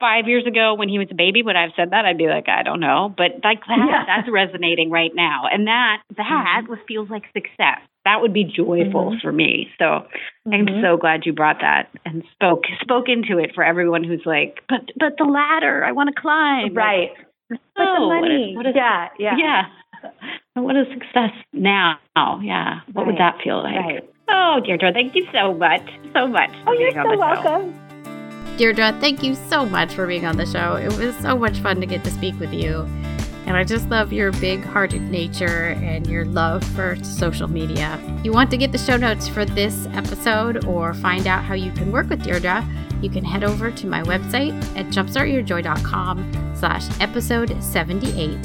[0.00, 2.26] five years ago when he was a baby would I have said that I'd be
[2.28, 4.04] like I don't know but like that Yeah.
[4.06, 9.12] that's resonating right now and that that was feels like success that would be joyful
[9.12, 9.20] Mhm.
[9.20, 10.06] for me so
[10.52, 10.82] I'm Mhm.
[10.82, 14.90] so glad you brought that and spoke spoke into it for everyone who's like but
[14.98, 17.10] but the ladder I want to climb Like, Right.
[17.48, 18.20] But oh, the money.
[18.20, 19.36] What is, what is, yeah, yeah.
[19.36, 19.66] Yeah.
[20.54, 21.98] What is success now?
[22.42, 22.80] Yeah.
[22.92, 23.06] What right.
[23.06, 23.76] would that feel like?
[23.76, 24.04] Right.
[24.28, 25.82] Oh, Deirdre, thank you so much.
[26.14, 26.50] So much.
[26.66, 27.72] Oh, you're so welcome.
[27.72, 27.85] Show.
[28.56, 30.76] Deirdre, thank you so much for being on the show.
[30.76, 32.88] It was so much fun to get to speak with you.
[33.46, 38.00] And I just love your big hearted nature and your love for social media.
[38.18, 41.54] If you want to get the show notes for this episode or find out how
[41.54, 42.66] you can work with Deirdre,
[43.02, 48.38] you can head over to my website at jumpstartyourjoy.com slash episode 78.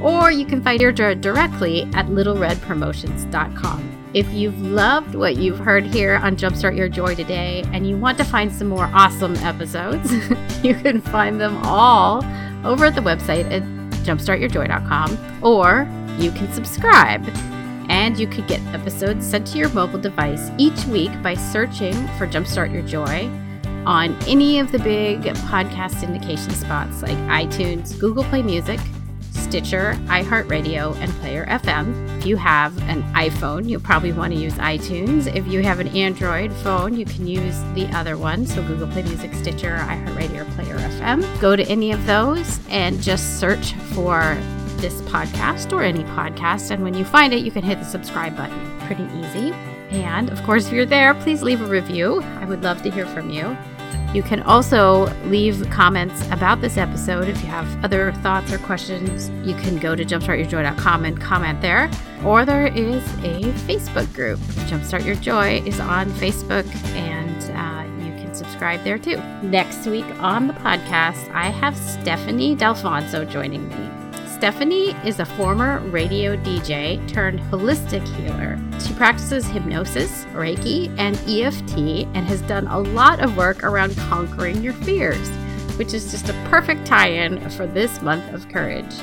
[0.00, 3.97] Or you can find Deirdre directly at littleredpromotions.com.
[4.14, 8.16] If you've loved what you've heard here on Jumpstart Your Joy today and you want
[8.18, 10.10] to find some more awesome episodes,
[10.64, 12.24] you can find them all
[12.64, 13.62] over at the website at
[14.04, 15.86] jumpstartyourjoy.com, or
[16.18, 17.22] you can subscribe.
[17.90, 22.26] And you could get episodes sent to your mobile device each week by searching for
[22.26, 23.30] Jumpstart Your Joy
[23.84, 28.80] on any of the big podcast syndication spots like iTunes, Google Play Music,
[29.38, 32.18] Stitcher, iHeartRadio, and Player FM.
[32.18, 35.32] If you have an iPhone, you'll probably want to use iTunes.
[35.34, 39.04] If you have an Android phone, you can use the other one, so Google Play
[39.04, 41.40] Music, Stitcher, iHeartRadio, Player FM.
[41.40, 44.36] Go to any of those and just search for
[44.78, 46.70] this podcast or any podcast.
[46.70, 48.80] And when you find it, you can hit the subscribe button.
[48.80, 49.52] Pretty easy.
[49.90, 52.20] And of course, if you're there, please leave a review.
[52.20, 53.56] I would love to hear from you.
[54.14, 57.28] You can also leave comments about this episode.
[57.28, 61.90] If you have other thoughts or questions, you can go to jumpstartyourjoy.com and comment there.
[62.24, 64.38] Or there is a Facebook group.
[64.68, 69.18] Jumpstart Your Joy is on Facebook and uh, you can subscribe there too.
[69.42, 73.97] Next week on the podcast, I have Stephanie Delfonso joining me.
[74.38, 78.56] Stephanie is a former radio DJ turned holistic healer.
[78.78, 84.62] She practices hypnosis, Reiki, and EFT and has done a lot of work around conquering
[84.62, 85.28] your fears,
[85.76, 88.94] which is just a perfect tie in for this month of courage.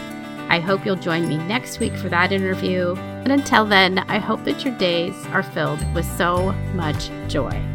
[0.48, 2.96] I hope you'll join me next week for that interview.
[2.96, 7.75] And until then, I hope that your days are filled with so much joy.